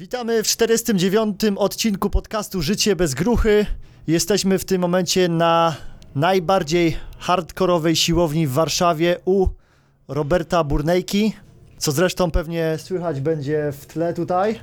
Witamy 0.00 0.42
w 0.42 0.46
49. 0.46 1.40
odcinku 1.56 2.10
podcastu 2.10 2.62
Życie 2.62 2.96
bez 2.96 3.14
gruchy. 3.14 3.66
Jesteśmy 4.06 4.58
w 4.58 4.64
tym 4.64 4.80
momencie 4.80 5.28
na 5.28 5.76
najbardziej 6.14 6.96
hardkorowej 7.18 7.96
siłowni 7.96 8.46
w 8.46 8.52
Warszawie 8.52 9.16
u 9.24 9.46
Roberta 10.08 10.64
Burnejki, 10.64 11.32
co 11.78 11.92
zresztą 11.92 12.30
pewnie 12.30 12.78
słychać 12.78 13.20
będzie 13.20 13.72
w 13.72 13.86
tle 13.86 14.14
tutaj. 14.14 14.60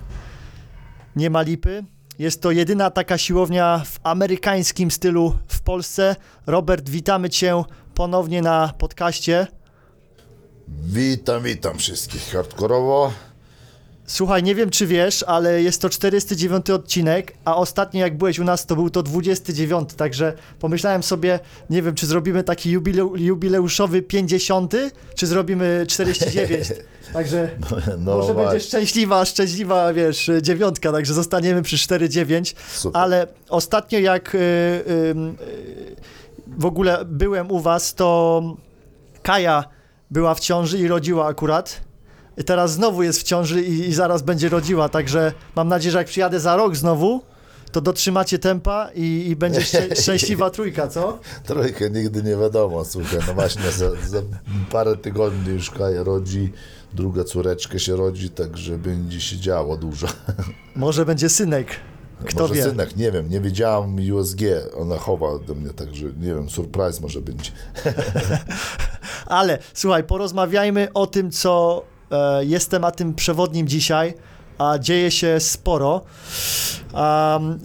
Nie 1.16 1.30
ma 1.30 1.42
lipy. 1.42 1.84
Jest 2.20 2.42
to 2.42 2.52
jedyna 2.52 2.92
taka 2.92 3.18
siłownia 3.18 3.82
w 3.86 4.00
amerykańskim 4.04 4.92
stylu 4.92 5.36
w 5.48 5.62
Polsce. 5.62 6.16
Robert, 6.46 6.90
witamy 6.90 7.30
Cię 7.30 7.64
ponownie 7.94 8.42
na 8.42 8.74
podcaście. 8.78 9.48
Witam, 10.68 11.44
witam 11.44 11.78
wszystkich 11.78 12.32
hardkorowo. 12.32 13.27
Słuchaj, 14.10 14.44
nie 14.44 14.56
wiem 14.56 14.70
czy 14.70 14.88
wiesz, 14.88 15.24
ale 15.24 15.62
jest 15.62 15.82
to 15.82 15.90
49 15.90 16.70
odcinek, 16.70 17.34
a 17.46 17.56
ostatnio 17.56 18.00
jak 18.00 18.18
byłeś 18.18 18.40
u 18.40 18.44
nas, 18.44 18.66
to 18.66 18.76
był 18.76 18.90
to 18.90 19.04
29, 19.04 19.90
także 19.94 20.34
pomyślałem 20.60 21.04
sobie, 21.04 21.40
nie 21.70 21.82
wiem, 21.82 21.96
czy 21.96 22.06
zrobimy 22.08 22.44
taki 22.44 22.72
jubile 22.72 23.10
jubileuszowy 23.16 24.02
50, 24.02 24.74
czy 25.16 25.28
zrobimy 25.28 25.86
49. 25.88 26.68
Także 27.14 27.50
No 27.98 28.18
może 28.18 28.34
właśnie. 28.34 28.52
będzie 28.52 28.66
szczęśliwa, 28.68 29.26
szczęśliwa, 29.26 29.94
wiesz, 29.94 30.32
dziewiątka, 30.42 30.92
także 30.92 31.14
zostaniemy 31.14 31.62
przy 31.62 31.78
4-9. 31.78 32.56
Super. 32.74 33.02
Ale 33.02 33.28
ostatnio 33.50 34.00
jak 34.00 34.36
y, 34.36 34.38
y, 34.38 34.42
y, 34.42 35.96
w 36.48 36.66
ogóle 36.66 37.06
byłem 37.06 37.52
u 37.52 37.60
was, 37.60 37.94
to 37.94 38.42
Kaja 39.24 39.64
była 40.12 40.36
w 40.36 40.40
ciąży 40.40 40.78
i 40.78 40.88
rodziła 40.88 41.28
akurat. 41.28 41.87
I 42.38 42.44
teraz 42.44 42.72
znowu 42.72 43.04
jest 43.04 43.20
w 43.20 43.24
ciąży 43.24 43.62
i, 43.62 43.80
i 43.80 43.94
zaraz 43.94 44.22
będzie 44.22 44.50
rodziła, 44.50 44.90
także 44.90 45.34
mam 45.56 45.68
nadzieję, 45.68 45.92
że 45.92 45.98
jak 45.98 46.08
przyjadę 46.08 46.40
za 46.40 46.56
rok 46.56 46.76
znowu, 46.76 47.22
to 47.72 47.82
dotrzymacie 47.82 48.40
tempa 48.40 48.90
i, 48.96 49.28
i 49.28 49.36
będzie 49.36 49.62
szczę, 49.62 49.96
szczęśliwa 50.02 50.50
trójka, 50.50 50.88
co? 50.88 51.20
Trójkę 51.46 51.90
nigdy 51.90 52.24
nie 52.24 52.36
wiadomo, 52.36 52.86
słuchaj, 52.86 53.20
no 53.28 53.34
właśnie 53.34 53.72
za, 53.72 53.90
za 53.92 54.22
parę 54.72 54.98
tygodni 54.98 55.54
już 55.54 55.72
Kaja 55.72 56.04
rodzi, 56.04 56.52
druga 56.94 57.24
córeczka 57.24 57.80
się 57.80 57.96
rodzi, 57.96 58.30
także 58.30 58.78
będzie 58.78 59.22
się 59.22 59.38
działo 59.38 59.78
dużo. 59.78 60.08
Może 60.76 61.06
będzie 61.06 61.30
synek. 61.30 61.68
Kto 62.26 62.42
może 62.42 62.54
wie? 62.54 62.64
synek, 62.64 62.96
nie 62.96 63.12
wiem, 63.12 63.30
nie 63.30 63.42
wiedziałam 63.42 63.96
USG, 64.14 64.40
ona 64.78 64.98
chowa 64.98 65.28
ode 65.28 65.56
mnie, 65.56 65.70
także 65.70 66.06
nie 66.06 66.34
wiem, 66.34 66.50
surprise 66.50 67.02
może 67.02 67.22
będzie. 67.22 67.52
Ale 69.26 69.60
słuchaj, 69.74 70.04
porozmawiajmy 70.04 70.88
o 70.94 71.08
tym, 71.08 71.32
co 71.32 71.84
e, 72.12 72.46
jest 72.46 72.72
tematem 72.72 73.14
przewodnim 73.14 73.68
dzisiaj, 73.68 74.14
a 74.58 74.78
dzieje 74.80 75.12
się 75.12 75.40
sporo. 75.40 76.02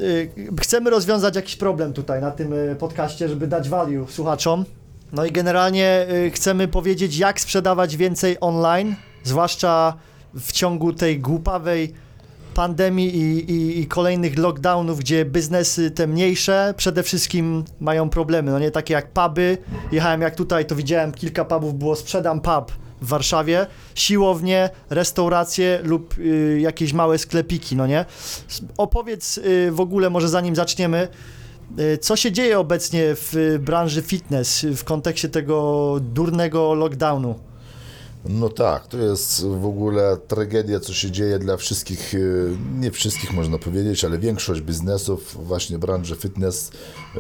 Y, 0.01 0.31
chcemy 0.61 0.91
rozwiązać 0.91 1.37
jakiś 1.37 1.57
problem 1.57 1.93
tutaj 1.93 2.21
na 2.21 2.31
tym 2.31 2.53
y, 2.53 2.77
podcaście, 2.79 3.29
żeby 3.29 3.47
dać 3.47 3.69
value 3.69 4.07
słuchaczom. 4.09 4.65
No 5.13 5.25
i 5.25 5.33
generalnie 5.33 6.07
y, 6.27 6.31
chcemy 6.31 6.69
powiedzieć, 6.69 7.19
jak 7.19 7.41
sprzedawać 7.41 7.97
więcej 7.97 8.37
online, 8.41 8.95
zwłaszcza 9.25 9.95
w 10.35 10.53
ciągu 10.53 10.93
tej 10.93 11.21
głupawej 11.21 11.93
pandemii 12.55 13.17
i, 13.17 13.53
i, 13.53 13.81
i 13.81 13.87
kolejnych 13.87 14.39
lockdownów, 14.39 14.99
gdzie 14.99 15.25
biznesy 15.25 15.91
te 15.91 16.07
mniejsze 16.07 16.75
przede 16.77 17.03
wszystkim 17.03 17.65
mają 17.81 18.09
problemy, 18.09 18.51
no 18.51 18.59
nie 18.59 18.71
takie 18.71 18.95
jak 18.95 19.11
puby. 19.11 19.59
Jechałem 19.93 20.21
jak 20.21 20.37
tutaj, 20.37 20.67
to 20.67 20.77
widziałem 20.77 21.13
kilka 21.13 21.45
pubów, 21.45 21.75
było 21.75 21.97
sprzedam 21.97 22.41
pub 22.41 22.73
w 23.03 23.07
Warszawie, 23.09 23.67
siłownie, 23.95 24.71
restauracje 24.91 25.81
lub 25.85 26.19
y, 26.19 26.59
jakieś 26.61 26.93
małe 26.93 27.19
sklepiki, 27.19 27.77
no 27.77 27.87
nie? 27.87 28.05
Opowiedz 28.77 29.39
y, 29.39 29.71
w 29.73 29.81
ogóle, 29.81 30.11
może 30.11 30.29
zanim 30.29 30.57
zaczniemy, 30.57 31.09
y, 31.79 31.99
co 31.99 32.17
się 32.17 32.33
dzieje 32.33 32.59
obecnie 32.59 33.03
w 33.15 33.35
y, 33.37 33.59
branży 33.59 34.03
fitness 34.03 34.65
y, 34.65 34.77
w 34.77 34.85
kontekście 34.85 35.29
tego 35.29 35.97
durnego 36.01 36.75
lockdownu? 36.75 37.35
No 38.25 38.49
tak, 38.49 38.87
to 38.87 38.99
jest 38.99 39.47
w 39.47 39.67
ogóle 39.67 40.17
tragedia, 40.29 40.81
co 40.81 40.93
się 40.93 41.11
dzieje 41.11 41.39
dla 41.39 41.57
wszystkich, 41.57 42.15
e, 42.15 42.19
nie 42.81 42.91
wszystkich 42.91 43.33
można 43.33 43.59
powiedzieć, 43.59 44.05
ale 44.05 44.19
większość 44.19 44.61
biznesów, 44.61 45.47
właśnie 45.47 45.79
branża 45.79 46.15
fitness, 46.15 46.71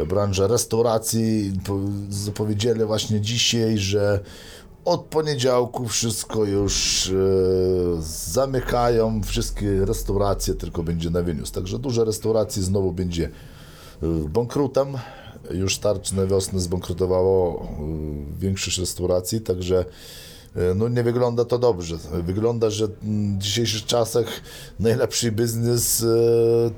branża 0.08 0.46
restauracji, 0.46 1.52
po- 1.66 1.80
zapowiedzieli 2.10 2.84
właśnie 2.84 3.20
dzisiaj, 3.20 3.78
że 3.78 4.20
od 4.84 5.00
poniedziałku 5.00 5.88
wszystko 5.88 6.44
już 6.44 7.06
e, 7.08 7.12
zamykają, 8.02 9.22
wszystkie 9.22 9.84
restauracje 9.84 10.54
tylko 10.54 10.82
będzie 10.82 11.10
na 11.10 11.22
wyniósł. 11.22 11.52
Także 11.52 11.78
dużo 11.78 12.04
restauracji 12.04 12.62
znowu 12.62 12.92
będzie 12.92 13.24
e, 13.24 14.06
bankrutem. 14.28 14.88
Już 15.50 15.78
tarcz 15.78 16.12
na 16.12 16.26
wiosnę 16.26 16.60
zbankrutowało 16.60 17.62
e, 17.62 18.40
większość 18.40 18.78
restauracji, 18.78 19.40
także 19.40 19.84
E, 20.56 20.74
No 20.74 20.88
nie 20.88 21.02
wygląda 21.02 21.44
to 21.44 21.58
dobrze. 21.58 21.96
Wygląda, 22.12 22.70
że 22.70 22.86
w 22.86 23.38
dzisiejszych 23.38 23.86
czasach 23.86 24.26
najlepszy 24.80 25.32
biznes 25.32 26.04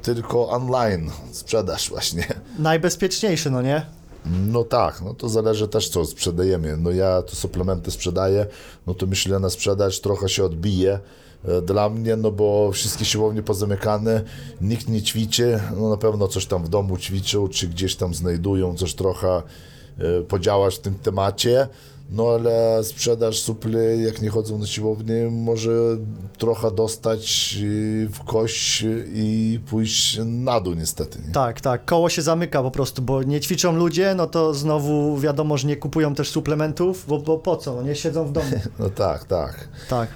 tylko 0.02 0.48
online, 0.48 1.10
sprzedaż 1.32 1.90
właśnie. 1.90 2.26
Najbezpieczniejszy, 2.58 3.50
no 3.50 3.62
nie? 3.62 3.86
No 4.24 4.64
tak, 4.64 5.02
no 5.02 5.14
to 5.14 5.28
zależy 5.28 5.68
też 5.68 5.88
co 5.88 6.04
sprzedajemy. 6.04 6.76
No 6.76 6.90
ja 6.90 7.22
to 7.22 7.36
suplementy 7.36 7.90
sprzedaję, 7.90 8.46
no 8.86 8.94
to 8.94 9.06
myślę 9.06 9.38
na 9.38 9.50
sprzedaż 9.50 10.00
trochę 10.00 10.28
się 10.28 10.44
odbije 10.44 10.98
e, 11.44 11.62
dla 11.62 11.88
mnie, 11.88 12.16
no 12.16 12.30
bo 12.30 12.72
wszystkie 12.72 13.04
siłownie 13.04 13.42
pozamykane, 13.42 14.22
nikt 14.60 14.88
nie 14.88 15.02
ćwiczy, 15.02 15.60
no 15.76 15.90
na 15.90 15.96
pewno 15.96 16.28
coś 16.28 16.46
tam 16.46 16.64
w 16.64 16.68
domu 16.68 16.98
ćwiczą, 16.98 17.48
czy 17.48 17.68
gdzieś 17.68 17.96
tam 17.96 18.14
znajdują 18.14 18.74
coś 18.74 18.94
trochę 18.94 19.42
e, 19.98 20.22
podziałać 20.22 20.74
w 20.74 20.80
tym 20.80 20.94
temacie, 20.94 21.68
no 22.10 22.28
ale 22.28 22.84
sprzedaż 22.84 23.40
supli, 23.40 24.02
jak 24.04 24.22
nie 24.22 24.30
chodzą 24.30 24.58
na 24.58 24.66
siłownię, 24.66 25.30
może 25.30 25.70
trochę 26.38 26.70
dostać 26.70 27.56
e, 27.56 28.08
w 28.08 28.24
kość 28.24 28.84
i 29.14 29.60
pójść 29.70 30.20
na 30.24 30.60
dół 30.60 30.74
niestety. 30.74 31.18
Nie? 31.26 31.32
Tak, 31.32 31.60
tak. 31.60 31.84
Koło 31.84 32.08
się 32.08 32.22
zamyka 32.22 32.62
po 32.62 32.70
prostu, 32.70 33.02
bo 33.02 33.22
nie 33.22 33.40
ćwiczą 33.40 33.76
ludzie, 33.76 34.14
no 34.14 34.26
to 34.26 34.54
znowu 34.54 35.18
wiadomo, 35.18 35.58
że 35.58 35.68
nie 35.68 35.76
kupują 35.76 36.14
też 36.14 36.30
suplementów, 36.30 37.04
bo, 37.08 37.18
bo 37.18 37.38
po 37.38 37.56
co? 37.56 37.82
Nie 37.82 37.94
siedzą 37.94 38.24
w 38.24 38.32
domu. 38.32 38.50
No 38.78 38.90
tak, 38.90 39.24
tak. 39.24 39.68
Tak. 39.88 40.08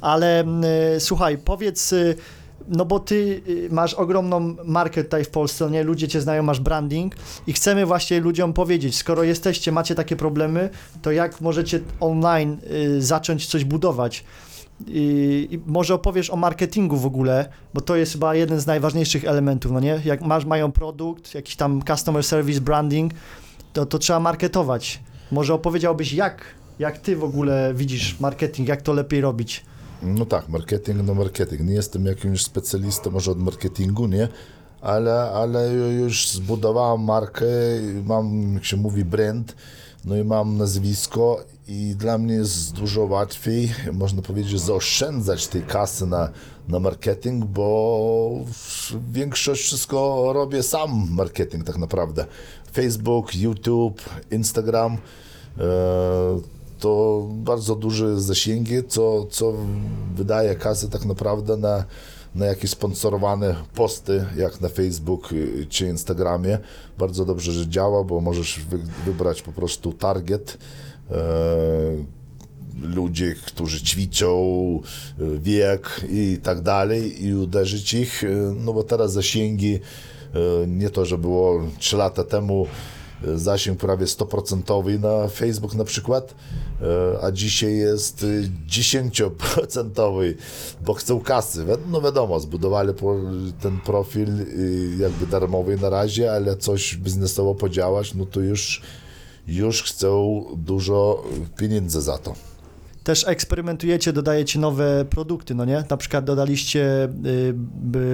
Ale 0.00 0.40
mm, 0.40 0.64
y, 0.64 1.00
słuchaj, 1.00 1.38
powiedz, 1.38 1.92
y, 1.92 2.16
no 2.68 2.84
bo 2.84 3.00
ty 3.00 3.42
y, 3.48 3.68
masz 3.70 3.94
ogromną 3.94 4.56
markę 4.64 5.04
tutaj 5.04 5.24
w 5.24 5.30
Polsce, 5.30 5.70
nie? 5.70 5.84
Ludzie 5.84 6.08
cię 6.08 6.20
znają, 6.20 6.42
masz 6.42 6.60
branding 6.60 7.14
i 7.46 7.52
chcemy 7.52 7.86
właśnie 7.86 8.20
ludziom 8.20 8.52
powiedzieć, 8.52 8.96
skoro 8.96 9.22
jesteście, 9.22 9.72
macie 9.72 9.94
takie 9.94 10.16
problemy, 10.16 10.70
to 11.02 11.10
jak 11.10 11.40
możecie 11.40 11.80
online 12.00 12.58
y, 12.96 13.02
zacząć 13.02 13.46
coś 13.46 13.64
budować? 13.64 14.24
I, 14.86 15.48
I 15.50 15.60
może 15.66 15.94
opowiesz 15.94 16.30
o 16.30 16.36
marketingu 16.36 16.96
w 16.96 17.06
ogóle, 17.06 17.48
bo 17.74 17.80
to 17.80 17.96
jest 17.96 18.12
chyba 18.12 18.34
jeden 18.34 18.60
z 18.60 18.66
najważniejszych 18.66 19.24
elementów, 19.24 19.72
no 19.72 19.80
nie? 19.80 20.00
Jak 20.04 20.22
masz, 20.22 20.44
mają 20.44 20.72
produkt, 20.72 21.34
jakiś 21.34 21.56
tam 21.56 21.82
customer 21.86 22.24
service, 22.24 22.60
branding, 22.60 23.12
to, 23.72 23.86
to 23.86 23.98
trzeba 23.98 24.20
marketować. 24.20 25.00
Może 25.32 25.54
opowiedziałbyś, 25.54 26.12
jak, 26.12 26.44
jak 26.78 26.98
ty 26.98 27.16
w 27.16 27.24
ogóle 27.24 27.72
widzisz 27.74 28.20
marketing, 28.20 28.68
jak 28.68 28.82
to 28.82 28.92
lepiej 28.92 29.20
robić? 29.20 29.64
No 30.02 30.26
tak, 30.26 30.48
marketing, 30.48 31.02
no 31.04 31.14
marketing. 31.14 31.60
Nie 31.62 31.74
jestem 31.74 32.06
jakimś 32.06 32.44
specjalistą 32.44 33.10
może 33.10 33.30
od 33.30 33.38
marketingu, 33.38 34.06
nie? 34.06 34.28
Ale, 34.80 35.20
ale 35.20 35.72
już 35.72 36.28
zbudowałem 36.28 37.00
markę, 37.00 37.46
mam, 38.04 38.54
jak 38.54 38.64
się 38.64 38.76
mówi, 38.76 39.04
brand, 39.04 39.56
no 40.04 40.16
i 40.16 40.24
mam 40.24 40.56
nazwisko 40.58 41.44
i 41.68 41.94
dla 41.98 42.18
mnie 42.18 42.34
jest 42.34 42.72
dużo 42.72 43.04
łatwiej, 43.04 43.72
można 43.92 44.22
powiedzieć, 44.22 44.60
zaoszczędzać 44.60 45.46
tej 45.46 45.62
kasy 45.62 46.06
na, 46.06 46.28
na 46.68 46.80
marketing, 46.80 47.44
bo 47.44 48.30
większość 49.12 49.62
wszystko 49.62 50.30
robię 50.32 50.62
sam 50.62 51.08
marketing 51.10 51.64
tak 51.64 51.78
naprawdę. 51.78 52.26
Facebook, 52.72 53.34
YouTube, 53.34 54.02
Instagram, 54.30 54.98
e, 55.58 55.62
to 56.82 57.22
bardzo 57.30 57.74
duże 57.76 58.20
zasięgi, 58.20 58.84
co, 58.88 59.26
co 59.30 59.54
wydaje 60.14 60.54
kasę 60.54 60.88
tak 60.88 61.04
naprawdę 61.04 61.56
na, 61.56 61.84
na 62.34 62.46
jakieś 62.46 62.70
sponsorowane 62.70 63.54
posty, 63.74 64.24
jak 64.36 64.60
na 64.60 64.68
Facebook 64.68 65.32
y, 65.32 65.66
czy 65.68 65.86
Instagramie. 65.86 66.58
Bardzo 66.98 67.24
dobrze, 67.24 67.52
że 67.52 67.68
działa, 67.68 68.04
bo 68.04 68.20
możesz 68.20 68.60
wy, 68.60 68.78
wybrać 69.04 69.42
po 69.42 69.52
prostu 69.52 69.92
target. 69.92 70.58
E, 71.10 71.16
ludzi, 72.82 73.34
którzy 73.46 73.82
ćwiczą, 73.82 74.34
y, 75.20 75.38
wiek 75.38 76.00
i 76.10 76.38
tak 76.42 76.60
dalej 76.60 77.26
i 77.26 77.34
uderzyć 77.34 77.94
ich, 77.94 78.24
y, 78.24 78.54
no 78.56 78.72
bo 78.72 78.82
teraz 78.82 79.12
zasięgi, 79.12 79.78
nie 80.66 80.90
to, 80.90 81.04
że 81.04 81.18
było 81.18 81.62
3 81.78 81.96
lata 81.96 82.24
temu 82.24 82.66
zasięg 83.34 83.78
prawie 83.78 84.06
100% 84.06 85.00
na 85.00 85.28
Facebook 85.28 85.74
na 85.74 85.84
przykład, 85.84 86.34
e, 86.82 87.24
a 87.24 87.32
dzisiaj 87.32 87.76
jest 87.76 88.24
e, 88.24 88.26
10%, 88.68 90.34
bo 90.84 90.94
chcą 90.94 91.20
kasy. 91.20 91.66
No 91.90 92.00
wiadomo, 92.00 92.40
zbudowali 92.40 92.92
ten 93.60 93.80
profil 93.80 94.28
e, 94.28 94.44
jakby 94.98 95.26
darmowy 95.26 95.76
na 95.76 95.90
razie, 95.90 96.32
ale 96.32 96.56
coś 96.56 96.96
biznesowo 96.96 97.54
podziałać, 97.54 98.14
no 98.14 98.26
to 98.26 98.40
już, 98.40 98.82
już 99.46 99.82
chcą 99.82 100.44
dużo 100.56 101.24
pieniędzy 101.56 102.02
za 102.02 102.18
to. 102.18 102.34
Też 103.04 103.28
eksperymentujecie, 103.28 104.12
dodajecie 104.12 104.58
nowe 104.58 105.04
produkty, 105.10 105.54
no 105.54 105.64
nie? 105.64 105.84
Na 105.90 105.96
przykład 105.96 106.24
dodaliście 106.24 107.08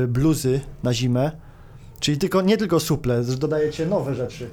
bluzy 0.09 0.61
na 0.83 0.95
zimę, 0.95 1.31
czyli 2.01 2.19
tylko, 2.19 2.43
nie 2.43 2.57
tylko 2.57 2.81
suple, 2.81 3.25
dodajecie 3.25 3.87
nowe 3.87 4.15
rzeczy. 4.15 4.51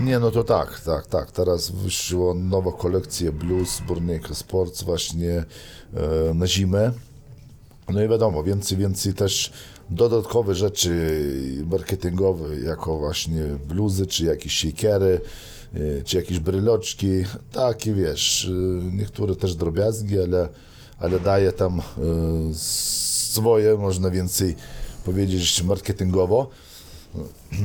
Nie, 0.00 0.18
no 0.18 0.30
to 0.30 0.44
tak, 0.44 0.80
tak, 0.80 1.06
tak. 1.06 1.30
Teraz 1.32 1.70
wyszła 1.70 2.34
nowa 2.34 2.72
kolekcja 2.72 3.32
Blues 3.32 3.80
Burnika 3.80 4.34
Sports 4.34 4.82
właśnie 4.82 5.44
e, 5.94 6.34
na 6.34 6.46
zimę. 6.46 6.92
No 7.88 8.02
i 8.04 8.08
wiadomo, 8.08 8.42
więcej, 8.44 8.78
więcej 8.78 9.14
też 9.14 9.52
dodatkowe 9.90 10.54
rzeczy 10.54 11.20
marketingowe, 11.70 12.60
jako 12.60 12.98
właśnie 12.98 13.42
bluzy, 13.68 14.06
czy 14.06 14.24
jakieś 14.24 14.58
shakiery, 14.58 15.20
e, 15.74 16.02
czy 16.02 16.16
jakieś 16.16 16.38
bryloczki. 16.38 17.08
Takie, 17.52 17.94
wiesz, 17.94 18.44
e, 18.44 18.52
niektóre 18.96 19.36
też 19.36 19.54
drobiazgi, 19.54 20.20
ale, 20.20 20.48
ale 20.98 21.20
daje 21.20 21.52
tam 21.52 21.78
e, 21.80 21.82
swoje, 22.54 23.76
można 23.76 24.10
więcej 24.10 24.56
powiedzieć, 25.04 25.62
marketingowo. 25.62 26.50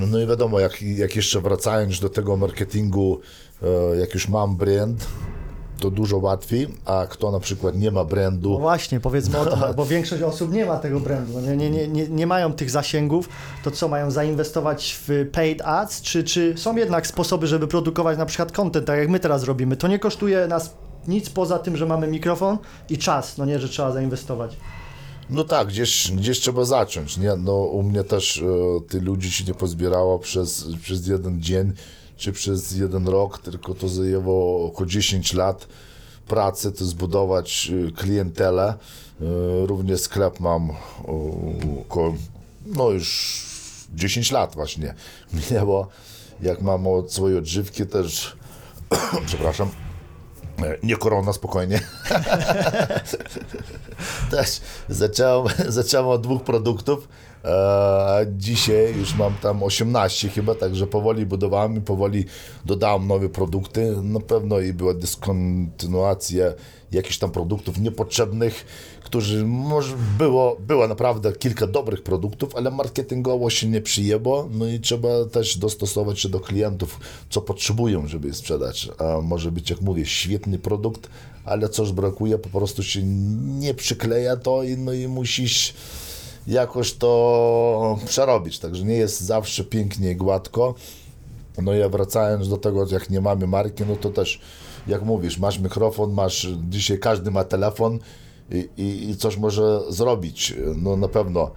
No 0.09 0.19
i 0.19 0.27
wiadomo, 0.27 0.59
jak, 0.59 0.81
jak 0.81 1.15
jeszcze 1.15 1.41
wracając 1.41 1.99
do 1.99 2.09
tego 2.09 2.37
marketingu, 2.37 3.19
e, 3.63 3.97
jak 3.97 4.13
już 4.13 4.29
mam 4.29 4.55
brand, 4.55 5.07
to 5.79 5.91
dużo 5.91 6.17
łatwiej, 6.17 6.67
a 6.85 7.05
kto 7.09 7.31
na 7.31 7.39
przykład 7.39 7.75
nie 7.75 7.91
ma 7.91 7.99
No 7.99 8.05
brandu, 8.05 8.59
właśnie, 8.59 8.99
powiedzmy 8.99 9.39
o 9.39 9.45
tym, 9.45 9.59
bo 9.77 9.85
większość 9.85 10.23
osób 10.23 10.53
nie 10.53 10.65
ma 10.65 10.77
tego 10.77 10.99
brandu, 10.99 11.33
no 11.33 11.41
nie, 11.41 11.57
nie, 11.57 11.69
nie, 11.69 11.87
nie, 11.87 12.07
nie 12.07 12.27
mają 12.27 12.53
tych 12.53 12.69
zasięgów, 12.69 13.29
to 13.63 13.71
co, 13.71 13.87
mają 13.87 14.11
zainwestować 14.11 14.99
w 15.07 15.29
paid 15.31 15.61
ads, 15.61 16.01
czy, 16.01 16.23
czy 16.23 16.53
są 16.57 16.75
jednak 16.75 17.07
sposoby, 17.07 17.47
żeby 17.47 17.67
produkować 17.67 18.17
na 18.17 18.25
przykład 18.25 18.51
content, 18.51 18.85
tak 18.87 18.99
jak 18.99 19.09
my 19.09 19.19
teraz 19.19 19.43
robimy, 19.43 19.77
to 19.77 19.87
nie 19.87 19.99
kosztuje 19.99 20.47
nas 20.47 20.73
nic 21.07 21.29
poza 21.29 21.59
tym, 21.59 21.77
że 21.77 21.85
mamy 21.85 22.07
mikrofon 22.07 22.57
i 22.89 22.97
czas, 22.97 23.37
no 23.37 23.45
nie, 23.45 23.59
że 23.59 23.69
trzeba 23.69 23.91
zainwestować. 23.91 24.57
No 25.29 25.43
tak, 25.43 25.67
gdzieś, 25.67 26.11
gdzieś 26.11 26.39
trzeba 26.39 26.65
zacząć, 26.65 27.17
nie? 27.17 27.35
No 27.35 27.53
u 27.53 27.83
mnie 27.83 28.03
też 28.03 28.37
e, 28.37 28.43
ty 28.89 29.01
ludzi 29.01 29.31
się 29.31 29.43
nie 29.43 29.53
pozbierało 29.53 30.19
przez, 30.19 30.65
przez 30.81 31.07
jeden 31.07 31.41
dzień, 31.41 31.73
czy 32.17 32.31
przez 32.33 32.71
jeden 32.71 33.07
rok, 33.07 33.37
tylko 33.37 33.75
to 33.75 33.89
zajęło 33.89 34.65
około 34.65 34.85
10 34.85 35.33
lat 35.33 35.67
pracy, 36.27 36.71
to 36.71 36.85
zbudować 36.85 37.71
e, 37.87 37.91
klientelę. 37.91 38.73
E, 38.73 39.65
Również 39.65 40.01
sklep 40.01 40.39
mam 40.39 40.71
około, 41.81 42.15
no 42.65 42.89
już 42.89 43.43
10 43.95 44.31
lat 44.31 44.55
właśnie 44.55 44.93
minęło. 45.51 45.87
Jak 46.41 46.61
mam 46.61 46.87
od 46.87 47.13
swojej 47.13 47.37
odżywki 47.37 47.85
też, 47.85 48.37
przepraszam, 49.27 49.69
nie 50.83 50.95
korona, 50.95 51.33
spokojnie. 51.33 51.79
Też 54.31 54.61
zacząłem, 54.89 55.53
zacząłem 55.67 56.07
od 56.07 56.21
dwóch 56.21 56.43
produktów, 56.43 57.07
e, 57.45 57.47
a 57.47 58.17
dzisiaj 58.37 58.97
już 58.97 59.15
mam 59.15 59.33
tam 59.33 59.63
18 59.63 60.29
chyba, 60.29 60.55
także 60.55 60.87
powoli 60.87 61.25
budowałem 61.25 61.77
i 61.77 61.81
powoli 61.81 62.25
dodałem 62.65 63.07
nowe 63.07 63.29
produkty. 63.29 64.01
Na 64.01 64.19
pewno 64.19 64.59
i 64.59 64.73
była 64.73 64.93
dyskontynuacja 64.93 66.45
jakichś 66.91 67.17
tam 67.17 67.31
produktów 67.31 67.79
niepotrzebnych, 67.79 68.65
którzy 69.03 69.45
może 69.45 69.95
było, 70.17 70.57
było 70.59 70.87
naprawdę 70.87 71.33
kilka 71.33 71.67
dobrych 71.67 72.03
produktów, 72.03 72.55
ale 72.55 72.71
marketingowo 72.71 73.49
się 73.49 73.67
nie 73.67 73.81
przyjęło, 73.81 74.49
no 74.51 74.67
i 74.67 74.79
trzeba 74.79 75.25
też 75.25 75.57
dostosować 75.57 76.19
się 76.19 76.29
do 76.29 76.39
klientów, 76.39 76.99
co 77.29 77.41
potrzebują, 77.41 78.07
żeby 78.07 78.27
je 78.27 78.33
sprzedać. 78.33 78.89
A 78.97 79.21
może 79.21 79.51
być, 79.51 79.69
jak 79.69 79.81
mówię, 79.81 80.05
świetny 80.05 80.59
produkt, 80.59 81.09
ale 81.45 81.69
coś 81.69 81.91
brakuje, 81.91 82.37
po 82.37 82.49
prostu 82.49 82.83
się 82.83 83.03
nie 83.59 83.73
przykleja 83.73 84.37
to 84.37 84.63
i, 84.63 84.77
no 84.77 84.93
i 84.93 85.07
musisz 85.07 85.73
jakoś 86.47 86.93
to 86.93 87.99
przerobić, 88.05 88.59
także 88.59 88.83
nie 88.83 88.95
jest 88.95 89.21
zawsze 89.21 89.63
pięknie 89.63 90.11
i 90.11 90.15
gładko. 90.15 90.75
No 91.61 91.73
i 91.73 91.89
wracając 91.89 92.49
do 92.49 92.57
tego, 92.57 92.87
jak 92.91 93.09
nie 93.09 93.21
mamy 93.21 93.47
marki, 93.47 93.83
no 93.89 93.95
to 93.95 94.09
też, 94.09 94.39
jak 94.87 95.01
mówisz, 95.03 95.37
masz 95.37 95.59
mikrofon, 95.59 96.13
masz, 96.13 96.47
dzisiaj 96.69 96.99
każdy 96.99 97.31
ma 97.31 97.43
telefon 97.43 97.99
i, 98.51 98.69
i, 98.77 99.09
i 99.09 99.17
coś 99.17 99.37
może 99.37 99.81
zrobić, 99.89 100.53
no 100.75 100.97
na 100.97 101.07
pewno. 101.07 101.51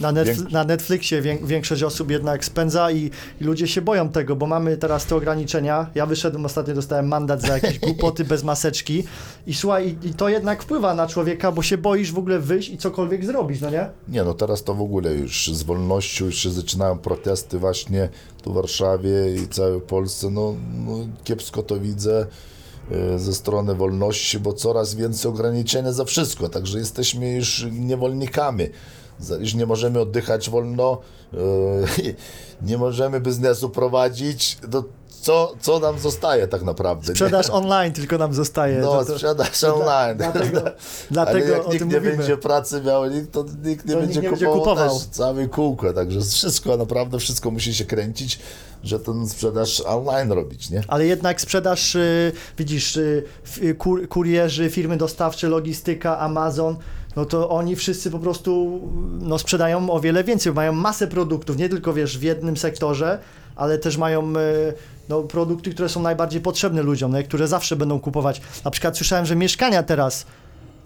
Na, 0.00 0.12
Więk- 0.12 0.52
na 0.52 0.64
Netflixie 0.64 1.22
wię- 1.22 1.38
większość 1.44 1.82
osób 1.82 2.10
jednak 2.10 2.44
spędza 2.44 2.90
i, 2.90 3.10
i 3.40 3.44
ludzie 3.44 3.68
się 3.68 3.82
boją 3.82 4.08
tego, 4.08 4.36
bo 4.36 4.46
mamy 4.46 4.76
teraz 4.76 5.06
te 5.06 5.16
ograniczenia. 5.16 5.86
Ja 5.94 6.06
wyszedłem 6.06 6.44
ostatnio, 6.44 6.74
dostałem 6.74 7.08
mandat 7.08 7.42
za 7.42 7.54
jakieś 7.58 7.78
głupoty 7.88 8.24
bez 8.24 8.44
maseczki 8.44 9.04
i 9.46 9.54
słuchaj, 9.54 9.96
i, 10.02 10.08
i 10.08 10.14
to 10.14 10.28
jednak 10.28 10.62
wpływa 10.62 10.94
na 10.94 11.06
człowieka, 11.06 11.52
bo 11.52 11.62
się 11.62 11.78
boisz 11.78 12.12
w 12.12 12.18
ogóle 12.18 12.38
wyjść 12.38 12.68
i 12.70 12.78
cokolwiek 12.78 13.24
zrobić, 13.24 13.60
no 13.60 13.70
nie? 13.70 13.88
Nie, 14.08 14.24
no 14.24 14.34
teraz 14.34 14.64
to 14.64 14.74
w 14.74 14.80
ogóle 14.82 15.14
już 15.14 15.50
z 15.54 15.62
wolnością 15.62 16.24
już 16.24 16.36
się 16.36 16.50
zaczynają 16.50 16.98
protesty 16.98 17.58
właśnie 17.58 18.08
tu 18.42 18.52
w 18.52 18.54
Warszawie 18.54 19.34
i 19.44 19.48
całej 19.48 19.80
Polsce. 19.80 20.30
No, 20.30 20.54
no 20.86 20.98
kiepsko 21.24 21.62
to 21.62 21.80
widzę 21.80 22.26
ze 23.16 23.34
strony 23.34 23.74
wolności, 23.74 24.40
bo 24.40 24.52
coraz 24.52 24.94
więcej 24.94 25.30
ograniczenia 25.30 25.92
za 25.92 26.04
wszystko, 26.04 26.48
także 26.48 26.78
jesteśmy 26.78 27.32
już 27.32 27.66
niewolnikami. 27.72 28.64
Już 29.40 29.54
nie 29.54 29.66
możemy 29.66 30.00
oddychać 30.00 30.50
wolno, 30.50 30.98
e, 31.32 31.36
nie 32.68 32.78
możemy 32.78 33.20
biznesu 33.20 33.70
prowadzić. 33.70 34.58
No, 34.72 34.84
co, 35.20 35.54
co 35.60 35.78
nam 35.78 35.98
zostaje 35.98 36.48
tak 36.48 36.62
naprawdę? 36.62 37.08
nie? 37.08 37.14
Sprzedaż 37.14 37.50
online 37.50 37.92
tylko 37.92 38.18
nam 38.18 38.34
zostaje. 38.34 38.78
No, 38.78 38.92
To- 38.92 39.04
to- 39.04 39.14
sprzedaż 39.14 39.64
online. 39.64 40.16
Dlatego, 40.18 40.60
Ale 40.62 40.74
dlatego 41.10 41.46
jak 41.48 41.68
o 41.68 41.72
nikt 41.72 41.86
nie 41.86 41.96
mówimy. 41.96 42.16
będzie 42.16 42.36
pracy 42.36 42.82
miał, 42.86 43.06
nikt, 43.10 43.32
to 43.32 43.44
nikt 43.64 43.86
nie, 43.86 43.94
To 43.94 44.00
będzie, 44.00 44.14
nikt 44.14 44.22
nie 44.22 44.30
będzie 44.30 44.46
kupował 44.46 44.60
kupował. 44.76 44.98
też 44.98 45.06
całe 45.08 45.48
kółko, 45.48 45.92
także 45.92 46.20
wszystko 46.20 46.76
naprawdę, 46.76 47.18
wszystko 47.18 47.50
musi 47.50 47.74
się 47.74 47.84
kręcić, 47.84 48.38
że 48.84 49.00
ten 49.00 49.28
sprzedaż 49.28 49.80
online 49.86 50.32
robić, 50.32 50.70
nie? 50.70 50.82
Ale 50.88 51.06
jednak 51.06 51.40
sprzedaż, 51.40 51.94
y, 51.94 52.32
widzisz, 52.58 52.96
y, 52.96 53.24
y, 53.62 53.74
kur, 53.74 54.08
kurierzy, 54.08 54.70
firmy 54.70 54.96
dostawcze, 54.96 55.48
logistyka, 55.48 56.18
Amazon, 56.18 56.76
no 57.16 57.24
to 57.24 57.48
oni 57.50 57.76
wszyscy 57.76 58.10
po 58.10 58.18
prostu 58.18 58.80
no, 59.20 59.38
sprzedają 59.38 59.90
o 59.90 60.00
wiele 60.00 60.24
więcej, 60.24 60.52
mają 60.52 60.72
masę 60.72 61.06
produktów, 61.06 61.56
nie 61.56 61.68
tylko 61.68 61.92
wiesz 61.92 62.18
w 62.18 62.22
jednym 62.22 62.56
sektorze, 62.56 63.18
ale 63.60 63.78
też 63.78 63.96
mają 63.96 64.30
y, 64.30 64.34
no, 65.08 65.22
produkty, 65.22 65.70
które 65.70 65.88
są 65.88 66.02
najbardziej 66.02 66.40
potrzebne 66.40 66.82
ludziom, 66.82 67.12
no, 67.12 67.22
które 67.22 67.48
zawsze 67.48 67.76
będą 67.76 68.00
kupować. 68.00 68.40
Na 68.64 68.70
przykład 68.70 68.96
słyszałem, 68.96 69.26
że 69.26 69.36
mieszkania 69.36 69.82
teraz, 69.82 70.26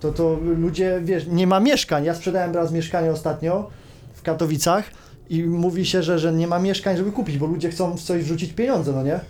to, 0.00 0.12
to 0.12 0.38
ludzie, 0.42 1.00
wiesz, 1.04 1.26
nie 1.26 1.46
ma 1.46 1.60
mieszkań. 1.60 2.04
Ja 2.04 2.14
sprzedałem 2.14 2.52
teraz 2.52 2.72
mieszkanie 2.72 3.10
ostatnio 3.10 3.70
w 4.14 4.22
Katowicach 4.22 4.84
i 5.30 5.42
mówi 5.42 5.86
się, 5.86 6.02
że, 6.02 6.18
że 6.18 6.32
nie 6.32 6.46
ma 6.46 6.58
mieszkań, 6.58 6.96
żeby 6.96 7.12
kupić, 7.12 7.38
bo 7.38 7.46
ludzie 7.46 7.70
chcą 7.70 7.96
w 7.96 8.02
coś 8.02 8.24
wrzucić 8.24 8.52
pieniądze, 8.52 8.92
no 8.92 9.02
nie? 9.02 9.20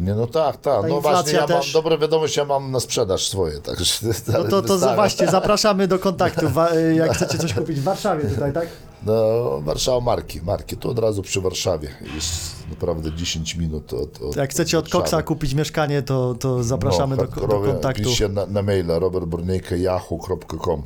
Nie, 0.00 0.14
no 0.14 0.26
tak, 0.26 0.56
tak. 0.56 0.82
Ta 0.82 0.88
No 0.88 1.00
właśnie, 1.00 1.32
ja 1.32 1.46
też. 1.46 1.74
mam 1.74 1.82
dobre 1.82 1.98
wiadomość, 1.98 2.36
ja 2.36 2.44
mam 2.44 2.70
na 2.70 2.80
sprzedaż 2.80 3.28
swoje, 3.28 3.60
także... 3.60 3.84
No 4.32 4.44
to, 4.44 4.62
to 4.62 4.94
właśnie, 4.94 5.26
zapraszamy 5.38 5.88
do 5.88 5.98
kontaktu, 5.98 6.48
wa- 6.48 6.74
jak 6.74 7.12
chcecie 7.12 7.38
coś 7.38 7.54
kupić 7.54 7.80
w 7.80 7.82
Warszawie 7.82 8.28
tutaj, 8.28 8.52
tak? 8.52 8.68
No, 9.06 9.14
Warszawa 9.60 10.00
Marki, 10.00 10.42
Marki, 10.42 10.76
to 10.76 10.88
od 10.88 10.98
razu 10.98 11.22
przy 11.22 11.40
Warszawie, 11.40 11.88
jest 12.14 12.32
naprawdę 12.70 13.12
10 13.12 13.56
minut 13.56 13.92
od, 13.92 14.22
od 14.22 14.36
Jak 14.36 14.50
chcecie 14.50 14.78
od. 14.78 14.88
Koksa 14.88 15.22
kupić 15.22 15.54
mieszkanie, 15.54 16.02
to, 16.02 16.34
to 16.40 16.62
zapraszamy 16.62 17.16
do, 17.16 17.22
do 17.22 17.30
hardkorowe, 17.30 17.72
kontaktu. 17.72 18.02
Piszcie 18.02 18.28
na, 18.28 18.46
na 18.46 18.62
maila 18.62 18.98
robertbornejka.yahoo.com 18.98 20.82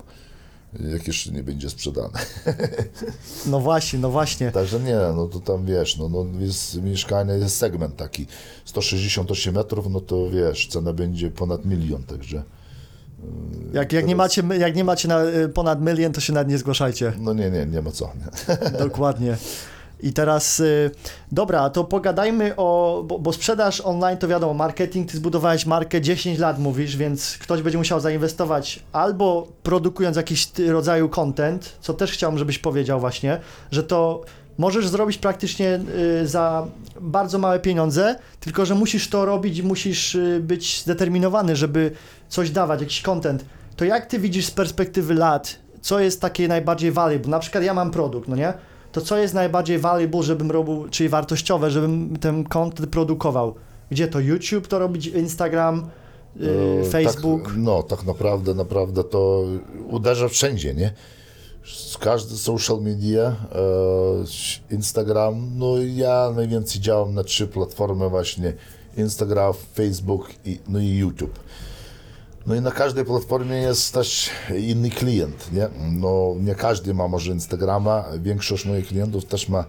jak 0.92 1.06
jeszcze 1.06 1.30
nie 1.30 1.42
będzie 1.42 1.70
sprzedane. 1.70 2.18
No 3.46 3.60
właśnie, 3.60 3.98
no 3.98 4.10
właśnie. 4.10 4.50
Także 4.52 4.80
nie, 4.80 4.96
no 5.16 5.26
to 5.26 5.40
tam 5.40 5.66
wiesz, 5.66 5.96
no, 5.96 6.08
no 6.08 6.26
jest 6.38 6.82
mieszkanie, 6.82 7.32
jest 7.34 7.56
segment 7.56 7.96
taki 7.96 8.26
168 8.64 9.54
metrów, 9.54 9.86
no 9.90 10.00
to 10.00 10.30
wiesz, 10.30 10.68
cena 10.68 10.92
będzie 10.92 11.30
ponad 11.30 11.64
milion, 11.64 12.02
także 12.02 12.42
Jak, 13.72 13.92
jak, 13.92 14.06
nie, 14.06 14.16
macie, 14.16 14.42
jak 14.58 14.76
nie 14.76 14.84
macie 14.84 15.08
na 15.08 15.24
y, 15.24 15.48
ponad 15.48 15.80
milion, 15.82 16.12
to 16.12 16.20
się 16.20 16.32
nawet 16.32 16.48
nie 16.48 16.58
zgłaszajcie. 16.58 17.12
no 17.18 17.32
nie, 17.32 17.50
nie, 17.50 17.66
nie 17.66 17.82
ma 17.82 17.90
co. 17.90 18.10
Nie. 18.14 18.56
Dokładnie. 18.86 19.36
I 20.00 20.12
teraz, 20.12 20.60
y, 20.60 20.90
dobra, 21.32 21.70
to 21.70 21.84
pogadajmy 21.84 22.56
o, 22.56 23.02
bo, 23.06 23.18
bo 23.18 23.32
sprzedaż 23.32 23.80
online 23.80 24.18
to 24.18 24.28
wiadomo, 24.28 24.54
marketing, 24.54 25.10
ty 25.10 25.16
zbudowałeś 25.16 25.66
markę 25.66 26.00
10 26.00 26.38
lat 26.38 26.58
mówisz, 26.58 26.96
więc 26.96 27.38
ktoś 27.38 27.62
będzie 27.62 27.78
musiał 27.78 28.00
zainwestować 28.00 28.80
albo 28.92 29.46
produkując 29.62 30.16
jakiś 30.16 30.48
rodzaju 30.68 31.08
content, 31.08 31.76
co 31.80 31.94
też 31.94 32.12
chciałbym, 32.12 32.38
żebyś 32.38 32.58
powiedział 32.58 33.00
właśnie, 33.00 33.40
że 33.70 33.82
to 33.82 34.24
możesz 34.58 34.88
zrobić 34.88 35.18
praktycznie 35.18 35.80
y, 36.22 36.26
za 36.28 36.66
bardzo 37.00 37.38
małe 37.38 37.60
pieniądze, 37.60 38.16
tylko 38.40 38.66
że 38.66 38.74
musisz 38.74 39.08
to 39.08 39.24
robić, 39.24 39.62
musisz 39.62 40.14
y, 40.14 40.40
być 40.42 40.82
zdeterminowany, 40.82 41.56
żeby 41.56 41.90
coś 42.28 42.50
dawać, 42.50 42.80
jakiś 42.80 43.02
content. 43.02 43.44
To 43.76 43.84
jak 43.84 44.06
ty 44.06 44.18
widzisz 44.18 44.46
z 44.46 44.50
perspektywy 44.50 45.14
lat, 45.14 45.58
co 45.80 46.00
jest 46.00 46.20
takie 46.20 46.48
najbardziej 46.48 46.92
valuable? 46.92 47.30
Na 47.30 47.38
przykład 47.38 47.64
ja 47.64 47.74
mam 47.74 47.90
produkt, 47.90 48.28
no 48.28 48.36
nie? 48.36 48.52
To 48.94 49.00
co 49.00 49.16
jest 49.16 49.34
najbardziej 49.34 49.78
valuable, 49.78 50.22
żebym 50.22 50.50
robił, 50.50 50.88
czyli 50.90 51.08
wartościowe, 51.08 51.70
żebym 51.70 52.16
ten 52.16 52.44
content 52.44 52.90
produkował? 52.90 53.54
Gdzie 53.90 54.08
to? 54.08 54.20
YouTube 54.20 54.68
to 54.68 54.78
robić, 54.78 55.06
Instagram, 55.06 55.90
y, 56.40 56.80
E, 56.80 56.90
Facebook? 56.90 57.44
Tak, 57.44 57.56
no, 57.56 57.82
tak 57.82 58.04
naprawdę, 58.04 58.54
naprawdę 58.54 59.04
to 59.04 59.44
uderza 59.90 60.28
wszędzie, 60.28 60.74
nie? 60.74 60.92
Z 61.64 61.98
każdy 61.98 62.36
social 62.36 62.80
media, 62.80 63.22
e, 63.22 64.74
Instagram, 64.74 65.58
no 65.58 65.78
ja 65.78 66.30
najwięcej 66.36 66.80
działam 66.80 67.14
na 67.14 67.24
trzy 67.24 67.46
platformy 67.46 68.10
właśnie, 68.10 68.52
Instagram, 68.96 69.52
Facebook 69.74 70.30
i, 70.44 70.58
no 70.68 70.78
i 70.80 70.96
YouTube. 70.96 71.38
No 72.46 72.54
i 72.54 72.60
na 72.60 72.70
każdej 72.70 73.04
platformie 73.04 73.56
jest 73.56 73.94
też 73.94 74.30
inny 74.58 74.90
klient, 74.90 75.52
nie? 75.52 75.68
No 75.92 76.34
nie 76.40 76.54
każdy 76.54 76.94
ma 76.94 77.08
może 77.08 77.32
Instagrama, 77.32 78.04
większość 78.18 78.66
moich 78.66 78.86
klientów 78.86 79.24
też 79.24 79.48
ma 79.48 79.64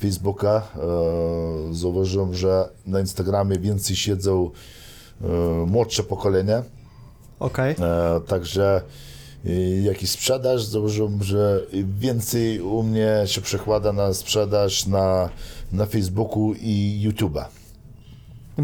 Facebooka. 0.00 0.62
E, 0.76 1.74
zauważyłem, 1.74 2.34
że 2.34 2.68
na 2.86 3.00
Instagramie 3.00 3.58
więcej 3.58 3.96
siedzą 3.96 4.50
e, 5.22 5.26
młodsze 5.66 6.02
pokolenie, 6.02 6.62
Okej. 7.38 7.74
e, 7.78 8.20
także 8.26 8.82
jakiś 9.82 10.10
sprzedaż, 10.10 10.64
zauważyłem, 10.64 11.22
że 11.22 11.60
więcej 11.98 12.60
u 12.60 12.82
mnie 12.82 13.22
się 13.26 13.40
przekłada 13.40 13.92
na 13.92 14.14
sprzedaż 14.14 14.86
na, 14.86 15.28
na 15.72 15.86
Facebooku 15.86 16.54
i 16.60 17.04
YouTube'a. 17.08 17.44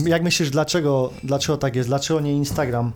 Jak 0.07 0.23
myślisz, 0.23 0.51
dlaczego, 0.51 1.11
dlaczego 1.25 1.59
tak 1.59 1.77
jest? 1.77 1.89
Dlaczego 1.89 2.21
nie 2.21 2.33
Instagram? 2.33 2.93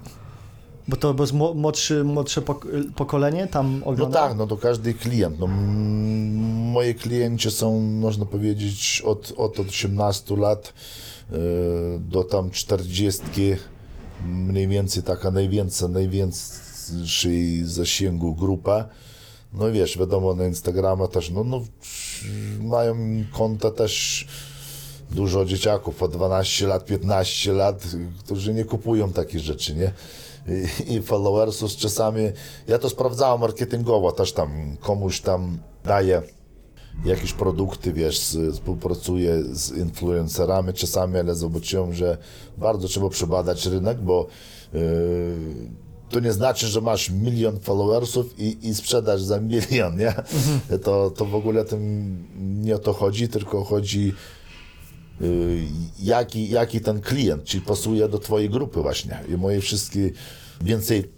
Bo 0.88 0.96
to 0.96 1.14
mło- 1.14 1.54
młodszy, 1.54 2.04
młodsze 2.04 2.40
pok- 2.40 2.66
pokolenie 2.96 3.46
tam 3.46 3.78
No 3.80 3.86
ogląda? 3.86 4.28
tak, 4.28 4.36
no 4.38 4.46
to 4.46 4.56
każdy 4.56 4.94
klient. 4.94 5.38
No, 5.38 5.46
moi 6.72 6.94
klienci 6.94 7.50
są, 7.50 7.80
można 7.80 8.26
powiedzieć, 8.26 9.02
od, 9.06 9.32
od 9.36 9.58
18 9.60 10.36
lat 10.36 10.72
e, 11.32 11.34
do 11.98 12.24
tam 12.24 12.50
40, 12.50 13.22
mniej 14.26 14.68
więcej 14.68 15.02
taka 15.02 15.30
najwięcej, 15.30 15.88
największej 15.88 17.64
zasięgu 17.64 18.34
grupa. 18.34 18.88
No 19.52 19.72
wiesz, 19.72 19.98
wiadomo, 19.98 20.34
na 20.34 20.46
Instagrama 20.46 21.08
też, 21.08 21.30
no, 21.30 21.44
no 21.44 21.62
mają 22.60 22.96
konta 23.32 23.70
też 23.70 24.26
dużo 25.10 25.44
dzieciaków 25.44 25.96
po 25.96 26.08
12 26.08 26.66
lat, 26.66 26.84
15 26.84 27.52
lat, 27.52 27.84
którzy 28.18 28.54
nie 28.54 28.64
kupują 28.64 29.12
takich 29.12 29.40
rzeczy, 29.40 29.74
nie? 29.74 29.92
I, 30.88 31.02
followersów. 31.02 31.76
Czasami, 31.76 32.22
ja 32.68 32.78
to 32.78 32.90
sprawdzałem 32.90 33.40
marketingowo, 33.40 34.12
też 34.12 34.32
tam 34.32 34.76
komuś 34.80 35.20
tam 35.20 35.58
daję 35.84 36.22
jakieś 37.04 37.32
produkty, 37.32 37.92
wiesz, 37.92 38.36
współpracuję 38.52 39.42
z 39.52 39.76
influencerami. 39.76 40.72
Czasami, 40.72 41.18
ale 41.18 41.34
zobaczyłem, 41.34 41.94
że 41.94 42.18
bardzo 42.58 42.88
trzeba 42.88 43.08
przebadać 43.08 43.66
rynek, 43.66 44.00
bo 44.00 44.26
yy, 44.72 44.80
to 46.10 46.20
nie 46.20 46.32
znaczy, 46.32 46.66
że 46.66 46.80
masz 46.80 47.10
milion 47.10 47.60
followersów 47.60 48.38
i, 48.38 48.68
i 48.68 48.74
sprzedasz 48.74 49.22
za 49.22 49.40
milion, 49.40 49.96
nie? 49.96 50.14
To, 50.84 51.10
to 51.10 51.24
w 51.24 51.34
ogóle 51.34 51.64
tym 51.64 52.24
nie 52.62 52.76
o 52.76 52.78
to 52.78 52.92
chodzi, 52.92 53.28
tylko 53.28 53.64
chodzi 53.64 54.12
jaki, 55.98 56.48
jaki 56.50 56.80
ten 56.80 57.00
klient, 57.00 57.44
czy 57.44 57.60
pasuje 57.60 58.08
do 58.08 58.18
twojej 58.18 58.50
grupy 58.50 58.82
właśnie. 58.82 59.18
I 59.28 59.36
moje 59.36 59.60
wszystkie, 59.60 60.10
więcej 60.60 61.12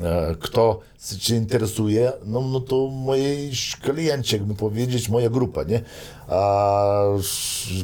e, 0.00 0.36
kto 0.40 0.80
się 1.18 1.36
interesuje, 1.36 2.12
no, 2.26 2.40
no 2.40 2.60
to 2.60 2.88
moi 2.88 3.50
klienci, 3.82 4.34
jakby 4.34 4.54
powiedzieć, 4.54 5.08
moja 5.08 5.30
grupa, 5.30 5.62
nie? 5.62 5.82
A 6.28 7.04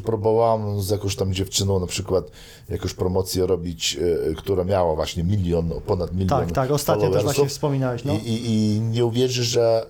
próbowałem 0.05 0.83
z 0.83 0.91
jakąś 0.91 1.17
tam 1.17 1.35
dziewczyną 1.35 1.81
na 1.81 1.87
przykład 1.87 2.31
jakąś 2.69 2.95
promocję 2.95 3.47
robić, 3.47 3.99
e, 4.31 4.35
która 4.35 4.65
miała 4.65 4.95
właśnie 4.95 5.25
milion, 5.25 5.73
ponad 5.87 6.13
milion 6.13 6.29
Tak, 6.29 6.53
tak, 6.53 6.71
ostatnio 6.71 7.11
też 7.11 7.23
właśnie 7.23 7.49
wspominałeś, 7.49 8.05
no. 8.05 8.13
I, 8.13 8.17
i, 8.17 8.77
I 8.77 8.81
nie 8.81 9.05
uwierzysz, 9.05 9.47
że, 9.47 9.87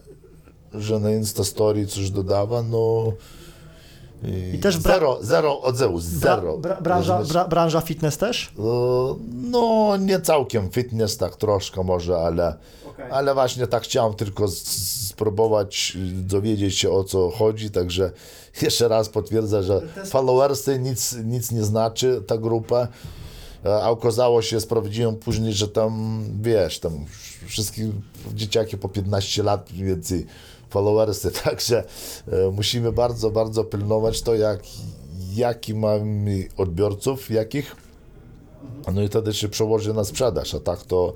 że 0.74 1.00
na 1.00 1.10
Instastory 1.10 1.86
coś 1.86 2.10
dodawa, 2.10 2.62
no... 2.62 3.12
I 4.54 4.58
też 4.58 4.78
bra- 4.78 4.82
zero, 4.82 5.18
zero 5.22 5.60
odzewu, 5.60 5.98
Bra, 5.98 6.36
zero. 6.36 6.58
bra, 6.58 6.80
branża, 6.80 7.12
Rozumiesz? 7.18 7.32
bra, 7.32 7.48
branża 7.48 7.80
fitness 7.80 8.16
też? 8.16 8.52
E, 8.58 8.62
No, 9.32 9.96
nie 10.00 10.20
całkiem 10.20 10.70
fitness, 10.70 11.16
tak 11.16 11.36
troszkę 11.36 11.84
może, 11.84 12.16
ale, 12.18 12.56
Okej. 12.90 13.04
ale 13.10 13.34
właśnie 13.34 13.66
tak 13.66 13.82
chciałem 13.82 14.14
tylko 14.14 14.48
spróbować 14.48 15.92
y, 15.96 16.22
dowiedzieć 16.22 16.78
się 16.78 16.90
o 16.90 17.04
co 17.04 17.30
chodzi, 17.30 17.70
także 17.70 18.10
jeszcze 18.62 18.88
raz 18.88 19.08
potwierdzę, 19.08 19.62
że 19.62 19.82
followersy 20.06 20.78
nic, 20.78 21.16
nic 21.24 21.50
nie 21.52 21.64
znaczy, 21.64 22.22
ta 22.26 22.38
grupa. 22.38 22.88
E, 23.66 23.82
A 23.82 23.90
okazało 23.90 24.42
się, 24.42 24.60
sprawdziłem 24.60 25.16
później, 25.16 25.52
że 25.52 25.68
tam, 25.68 26.24
wiesz, 26.42 26.80
tam 26.80 27.04
wszystkie 27.46 27.90
dzieciaki 28.34 28.76
po 28.78 28.88
15 28.88 29.42
lat 29.42 29.72
mniej 29.72 29.84
więcej 29.84 30.26
followersy, 30.70 31.30
także 31.44 31.84
e, 32.32 32.50
musimy 32.50 32.92
bardzo, 32.92 33.30
bardzo 33.30 33.64
pilnować 33.64 34.22
to, 34.22 34.34
jak, 34.34 34.60
jaki 35.34 35.74
mamy 35.74 36.48
odbiorców, 36.56 37.30
jakich, 37.30 37.76
no 38.94 39.02
i 39.02 39.08
wtedy 39.08 39.34
się 39.34 39.48
przełoży 39.48 39.94
na 39.94 40.04
sprzedaż, 40.04 40.54
a 40.54 40.60
tak 40.60 40.82
to 40.82 41.12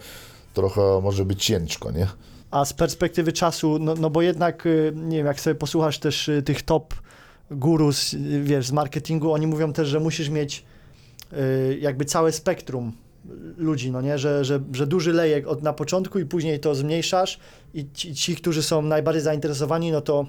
trochę 0.54 1.00
może 1.02 1.24
być 1.24 1.44
ciężko, 1.44 1.90
nie? 1.90 2.06
A 2.50 2.64
z 2.64 2.72
perspektywy 2.72 3.32
czasu, 3.32 3.78
no, 3.78 3.94
no 3.94 4.10
bo 4.10 4.22
jednak, 4.22 4.66
y, 4.66 4.92
nie 4.96 5.16
wiem, 5.16 5.26
jak 5.26 5.40
sobie 5.40 5.54
posłuchasz 5.54 5.98
też 5.98 6.28
y, 6.28 6.42
tych 6.42 6.62
top 6.62 6.94
gurus, 7.50 8.14
y, 8.14 8.42
wiesz, 8.42 8.66
z 8.66 8.72
marketingu, 8.72 9.32
oni 9.32 9.46
mówią 9.46 9.72
też, 9.72 9.88
że 9.88 10.00
musisz 10.00 10.28
mieć 10.28 10.64
jakby 11.80 12.04
całe 12.04 12.32
spektrum 12.32 12.92
ludzi, 13.56 13.90
no 13.90 14.00
nie, 14.00 14.18
że, 14.18 14.44
że, 14.44 14.60
że 14.72 14.86
duży 14.86 15.12
lejek 15.12 15.46
od 15.46 15.62
na 15.62 15.72
początku 15.72 16.18
i 16.18 16.24
później 16.24 16.60
to 16.60 16.74
zmniejszasz 16.74 17.38
i 17.74 17.86
ci, 17.94 18.14
ci 18.14 18.36
którzy 18.36 18.62
są 18.62 18.82
najbardziej 18.82 19.22
zainteresowani, 19.22 19.92
no 19.92 20.00
to 20.00 20.26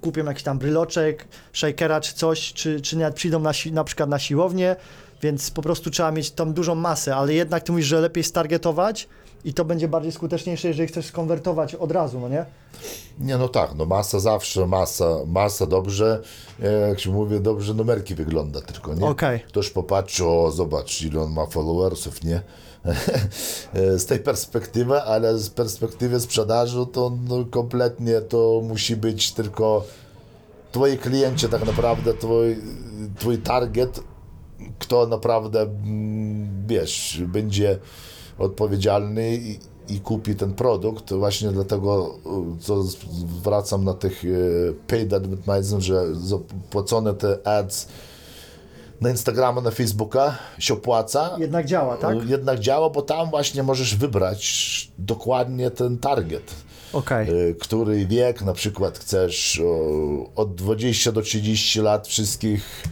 kupią 0.00 0.24
jakiś 0.24 0.42
tam 0.42 0.58
bryloczek, 0.58 1.28
shakera 1.52 2.00
czy 2.00 2.14
coś, 2.14 2.52
czy, 2.52 2.80
czy 2.80 2.96
nawet 2.96 3.14
przyjdą 3.14 3.40
na, 3.40 3.52
na 3.72 3.84
przykład 3.84 4.08
na 4.08 4.18
siłownię, 4.18 4.76
więc 5.22 5.50
po 5.50 5.62
prostu 5.62 5.90
trzeba 5.90 6.10
mieć 6.10 6.30
tam 6.30 6.54
dużą 6.54 6.74
masę, 6.74 7.16
ale 7.16 7.34
jednak 7.34 7.62
ty 7.62 7.72
mówisz, 7.72 7.86
że 7.86 8.00
lepiej 8.00 8.24
stargetować 8.24 9.08
i 9.44 9.54
to 9.54 9.64
będzie 9.64 9.88
bardziej 9.88 10.12
skuteczniejsze, 10.12 10.68
jeżeli 10.68 10.88
chcesz 10.88 11.06
skonwertować 11.06 11.74
od 11.74 11.92
razu, 11.92 12.20
no 12.20 12.28
nie? 12.28 12.44
Nie, 13.20 13.38
no 13.38 13.48
tak, 13.48 13.74
no 13.74 13.84
masa 13.84 14.20
zawsze, 14.20 14.66
masa, 14.66 15.04
masa 15.26 15.66
dobrze, 15.66 16.22
e, 16.62 16.88
jak 16.88 17.00
się 17.00 17.10
mówi, 17.10 17.40
dobrze 17.40 17.74
numerki 17.74 18.14
wygląda 18.14 18.60
tylko, 18.60 18.94
nie? 18.94 19.06
Okej. 19.06 19.40
Ktoś 19.40 19.70
popatrzy, 19.70 20.26
o 20.26 20.50
zobacz, 20.50 21.02
ile 21.02 21.20
on 21.20 21.32
ma 21.32 21.46
followersów, 21.46 22.24
nie? 22.24 22.40
E, 23.74 23.98
z 23.98 24.06
tej 24.06 24.18
perspektywy, 24.18 25.02
ale 25.02 25.38
z 25.38 25.50
perspektywy 25.50 26.20
sprzedaży 26.20 26.86
to 26.92 27.12
no, 27.28 27.44
kompletnie 27.50 28.20
to 28.20 28.60
musi 28.64 28.96
być 28.96 29.32
tylko 29.32 29.84
twoi 30.72 30.98
klienci 30.98 31.48
tak 31.48 31.66
naprawdę, 31.66 32.14
twój, 32.14 32.56
twój 33.18 33.38
target, 33.38 34.00
kto 34.78 35.06
naprawdę, 35.06 35.60
mm, 35.62 36.66
wiesz, 36.66 37.22
będzie 37.26 37.78
odpowiedzialny 38.38 39.36
i, 39.36 39.58
i 39.88 40.00
kupi 40.00 40.34
ten 40.34 40.54
produkt. 40.54 41.12
Właśnie 41.12 41.48
dlatego, 41.48 42.18
y, 42.58 42.62
co 42.62 42.84
wracam 43.42 43.84
na 43.84 43.94
tych 43.94 44.24
y, 44.24 44.74
paid 44.86 45.12
advertising, 45.12 45.82
że 45.82 46.14
zapłacone 46.14 47.14
te 47.14 47.46
ads 47.46 47.88
na 49.00 49.10
Instagrama, 49.10 49.60
na 49.60 49.70
Facebooka 49.70 50.38
się 50.58 50.74
opłaca. 50.74 51.36
Jednak 51.38 51.66
działa, 51.66 51.96
tak? 51.96 52.16
Y, 52.16 52.26
Jednak 52.26 52.60
działa, 52.60 52.90
bo 52.90 53.02
tam 53.02 53.30
właśnie 53.30 53.62
możesz 53.62 53.96
wybrać 53.96 54.90
dokładnie 54.98 55.70
ten 55.70 55.98
target. 55.98 56.54
Okej. 56.92 57.48
Y, 57.50 57.54
który 57.60 58.06
wiek 58.06 58.42
na 58.42 58.52
przykład 58.52 58.98
chcesz 58.98 59.62
od 60.36 60.54
20 60.54 61.12
do 61.12 61.22
30 61.22 61.80
lat 61.80 62.08
wszystkich 62.08 62.82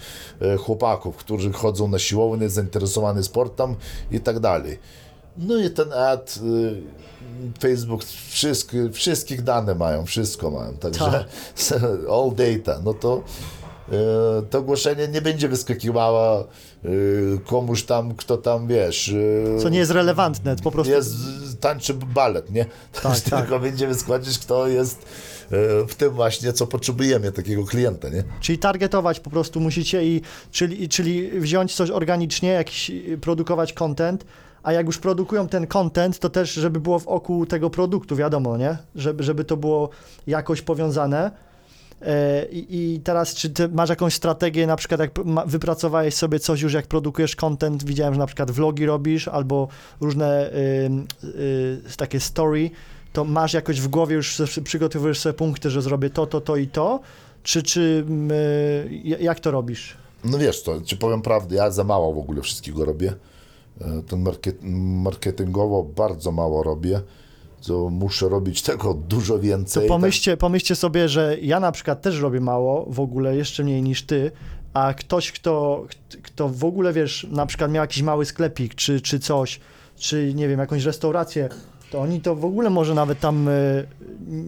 chłopaków, 0.58 1.16
którzy 1.16 1.52
chodzą 1.52 1.88
na 1.88 1.98
siłownię, 1.98 2.48
zainteresowani 2.48 3.22
sportem 3.24 3.76
i 4.10 4.20
tak 4.20 4.40
dalej. 4.40 4.78
No 5.38 5.58
i 5.58 5.70
ten 5.70 5.92
ad, 5.92 6.38
y, 6.44 6.82
Facebook, 7.60 8.04
wszystkie, 8.28 8.90
wszystkich 8.90 9.42
dane 9.42 9.74
mają, 9.74 10.06
wszystko 10.06 10.50
mają, 10.50 10.76
także 10.76 11.24
all 12.14 12.30
data, 12.34 12.80
no 12.84 12.94
to 12.94 13.22
y, 13.88 13.92
to 14.50 14.58
ogłoszenie 14.58 15.08
nie 15.08 15.22
będzie 15.22 15.48
wyskakiwało 15.48 16.48
y, 16.84 17.38
komuś 17.46 17.82
tam, 17.82 18.14
kto 18.14 18.36
tam, 18.36 18.66
wiesz, 18.68 19.14
Co 19.62 19.68
nie 19.68 19.78
jest 19.78 19.90
relevantne, 19.90 20.56
po 20.56 20.70
prostu. 20.70 20.92
jest, 20.92 21.14
tańczy 21.60 21.94
balet, 21.94 22.50
nie? 22.50 22.66
Tak, 23.02 23.20
Tylko 23.20 23.36
tak. 23.36 23.60
będzie 23.60 23.86
wyskoczyć, 23.86 24.38
kto 24.38 24.68
jest 24.68 25.06
w 25.88 25.94
tym 25.94 26.10
właśnie, 26.10 26.52
co 26.52 26.66
potrzebujemy, 26.66 27.32
takiego 27.32 27.64
klienta, 27.64 28.08
nie? 28.08 28.24
Czyli 28.40 28.58
targetować 28.58 29.20
po 29.20 29.30
prostu 29.30 29.60
musicie 29.60 30.04
i 30.04 30.22
czyli, 30.50 30.88
czyli 30.88 31.40
wziąć 31.40 31.74
coś 31.74 31.90
organicznie, 31.90 32.48
jakiś 32.48 32.90
produkować 33.20 33.72
content, 33.72 34.24
a 34.66 34.73
jak 34.73 34.87
już 34.87 34.99
produkują 34.99 35.49
ten 35.49 35.66
content, 35.66 36.18
to 36.18 36.30
też 36.30 36.52
żeby 36.52 36.80
było 36.80 36.99
w 36.99 37.08
oku 37.08 37.46
tego 37.46 37.70
produktu, 37.70 38.16
wiadomo, 38.16 38.56
nie? 38.56 38.76
Żeby, 38.94 39.23
żeby 39.23 39.44
to 39.44 39.56
było 39.56 39.90
jakoś 40.26 40.62
powiązane. 40.62 41.30
E, 42.02 42.46
I, 42.46 42.94
I 42.94 43.00
teraz, 43.00 43.35
czy 43.35 43.50
ty 43.50 43.68
masz 43.68 43.90
jakąś 43.90 44.14
strategię, 44.14 44.66
na 44.66 44.76
przykład 44.76 45.00
jak 45.00 45.11
wypracowałeś 45.46 46.14
sobie 46.14 46.40
coś 46.40 46.61
już, 46.61 46.73
jak 46.73 46.87
produkujesz 46.87 47.37
content, 47.37 47.85
widziałem, 47.85 48.14
że 48.14 48.20
na 48.20 48.26
przykład 48.26 48.50
vlogi 48.50 48.87
robisz, 48.87 49.28
albo 49.28 49.68
różne 50.00 50.50
y, 50.52 50.90
y, 51.25 51.96
takie 51.96 52.20
story, 52.20 52.70
to 53.12 53.25
masz 53.25 53.52
jakoś 53.52 53.80
w 53.80 53.88
głowie 53.88 54.16
już 54.16 54.42
przygotowujesz 54.64 55.18
sobie 55.18 55.32
punkty, 55.32 55.70
że 55.70 55.82
zrobię 55.82 56.11
to, 56.11 56.26
to, 56.26 56.40
to 56.40 56.56
i 56.56 56.66
to, 56.66 57.00
czy, 57.42 57.62
czy 57.62 58.04
y, 58.90 59.16
jak 59.20 59.40
to 59.40 59.50
robisz? 59.50 59.96
No 60.25 60.38
wiesz 60.38 60.62
co, 60.62 60.80
ci 60.80 60.96
powiem 60.96 61.23
prawdę, 61.23 61.56
ja 61.56 61.70
za 61.70 61.85
mało 61.85 62.14
w 62.14 62.18
ogóle 62.18 62.42
wszystkiego 62.42 62.85
robię. 62.85 63.12
E, 63.80 64.02
Ten 64.02 64.21
market, 64.23 64.56
marketingowo 65.02 65.83
bardzo 65.83 66.33
mało 66.33 66.62
robię. 66.62 67.00
To 67.66 67.90
muszę 67.90 68.28
robić 68.28 68.62
tego 68.62 68.95
dużo 68.95 69.35
To 69.35 69.40
więcej. 69.40 69.88
pomyślcie, 69.88 70.37
pomyślcie 70.37 70.76
sobie, 70.76 71.09
że 71.09 71.37
ja 71.42 71.61
na 71.61 71.73
przykład 71.73 72.02
też 72.02 72.21
robię 72.21 72.40
mało, 72.40 72.87
w 72.88 73.00
ogóle 73.00 73.37
jeszcze 73.37 73.64
mniej 73.64 73.83
niż 73.83 74.02
ty, 74.02 74.30
a 74.75 74.95
ktoś, 74.95 75.33
kto, 75.33 75.85
kto 76.23 76.49
w 76.49 76.64
ogóle, 76.64 76.92
wiesz, 76.92 77.26
na 77.30 77.47
przykład 77.47 77.71
miał 77.71 77.83
jakiś 77.85 78.02
mały 78.02 78.25
sklepik, 78.25 78.75
czy, 78.75 79.00
czy 79.00 79.21
coś, 79.21 79.61
czy 79.97 80.35
nie 80.35 80.49
wiem, 80.49 80.61
jakąś 80.61 80.85
restaurację, 80.85 81.49
to 81.90 82.00
oni 82.00 82.21
to 82.21 82.37
w 82.37 82.45
ogóle 82.45 82.71
może 82.71 82.95
nawet 82.95 83.21
tam 83.21 83.49
y, 83.49 83.87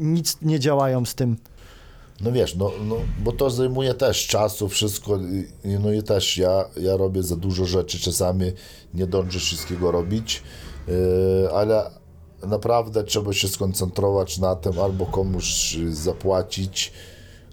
nic 0.01 0.37
nie 0.43 0.61
działają 0.61 1.05
z 1.05 1.15
tym. 1.15 1.37
No 2.21 2.33
wiesz, 2.33 2.55
no, 2.55 2.71
no, 2.85 2.97
bo 3.19 3.33
to 3.33 3.51
zajmuje 3.51 3.95
też 3.95 4.27
czasu, 4.27 4.69
wszystko. 4.69 5.19
No 5.65 5.93
i 5.93 6.03
też 6.03 6.39
ja, 6.39 6.65
ja 6.81 6.97
robię 6.97 7.23
za 7.23 7.37
dużo 7.37 7.65
rzeczy, 7.65 7.99
czasami 7.99 8.53
nie 8.95 9.07
dążę 9.07 9.39
wszystkiego 9.39 9.91
robić, 9.91 10.43
yy, 10.89 10.95
ale 11.53 11.91
naprawdę 12.47 13.05
trzeba 13.05 13.33
się 13.33 13.49
skoncentrować 13.49 14.39
na 14.39 14.57
tym, 14.57 14.81
albo 14.81 15.07
komuś 15.07 15.77
zapłacić, 15.89 16.93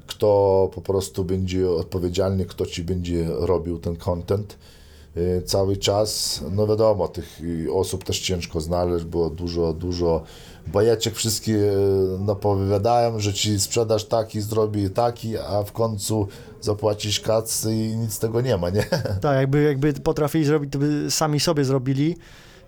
kto 0.08 0.70
po 0.76 0.82
prostu 0.82 1.24
będzie 1.24 1.70
odpowiedzialny, 1.70 2.46
kto 2.46 2.66
ci 2.66 2.84
będzie 2.84 3.28
robił 3.30 3.80
ten 3.80 3.96
content 3.96 4.58
y, 5.18 5.42
cały 5.46 5.78
czas. 5.78 6.42
No 6.52 6.68
wiadomo, 6.68 7.08
tych 7.08 7.42
osób 7.74 8.04
też 8.04 8.20
ciężko 8.20 8.62
znaleźć, 8.62 9.06
bo 9.06 9.30
dużo, 9.30 9.74
dużo 9.74 10.24
bajeczek 10.68 11.16
wszystkie 11.16 11.54
y, 11.54 12.20
napowiadają, 12.20 13.20
że 13.20 13.34
ci 13.34 13.60
sprzedaż 13.60 14.06
taki, 14.06 14.42
zrobi 14.42 14.90
taki, 14.90 15.38
a 15.38 15.64
w 15.64 15.72
końcu 15.72 16.28
zapłacisz 16.62 17.20
kac 17.20 17.66
i 17.66 17.98
nic 17.98 18.14
z 18.14 18.20
tego 18.20 18.42
nie 18.42 18.58
ma, 18.58 18.70
nie? 18.70 18.84
Tak, 19.22 19.36
jakby, 19.38 19.64
jakby 19.64 19.94
potrafili 19.94 20.46
zrobić, 20.46 20.72
to 20.74 20.80
by 20.80 21.12
sami 21.12 21.40
sobie 21.40 21.66
zrobili 21.66 22.18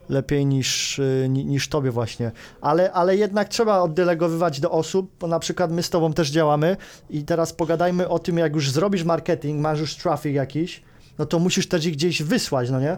lepiej 0.10 0.46
niż, 0.46 1.02
ni- 1.30 1.46
niż 1.46 1.68
tobie 1.68 1.92
właśnie. 1.92 2.32
Ale, 2.62 2.92
ale 2.92 3.16
jednak 3.18 3.50
trzeba 3.50 3.82
oddelegowywać 3.82 4.60
do 4.60 4.72
osób, 4.72 5.12
bo 5.20 5.28
na 5.28 5.40
przykład 5.40 5.72
my 5.72 5.84
z 5.84 5.90
tobą 5.90 6.14
też 6.14 6.30
działamy 6.32 6.78
i 7.10 7.24
teraz 7.24 7.54
pogadajmy 7.54 8.10
o 8.10 8.20
tym, 8.20 8.38
jak 8.38 8.56
już 8.56 8.72
zrobisz 8.72 9.04
marketing, 9.04 9.62
masz 9.62 9.80
już 9.80 9.96
traffic 9.96 10.36
jakiś, 10.36 10.84
no 11.20 11.26
to 11.26 11.40
musisz 11.40 11.68
też 11.68 11.86
ich 11.86 11.94
gdzieś 11.94 12.24
wysłać, 12.24 12.70
no 12.70 12.80
nie? 12.80 12.98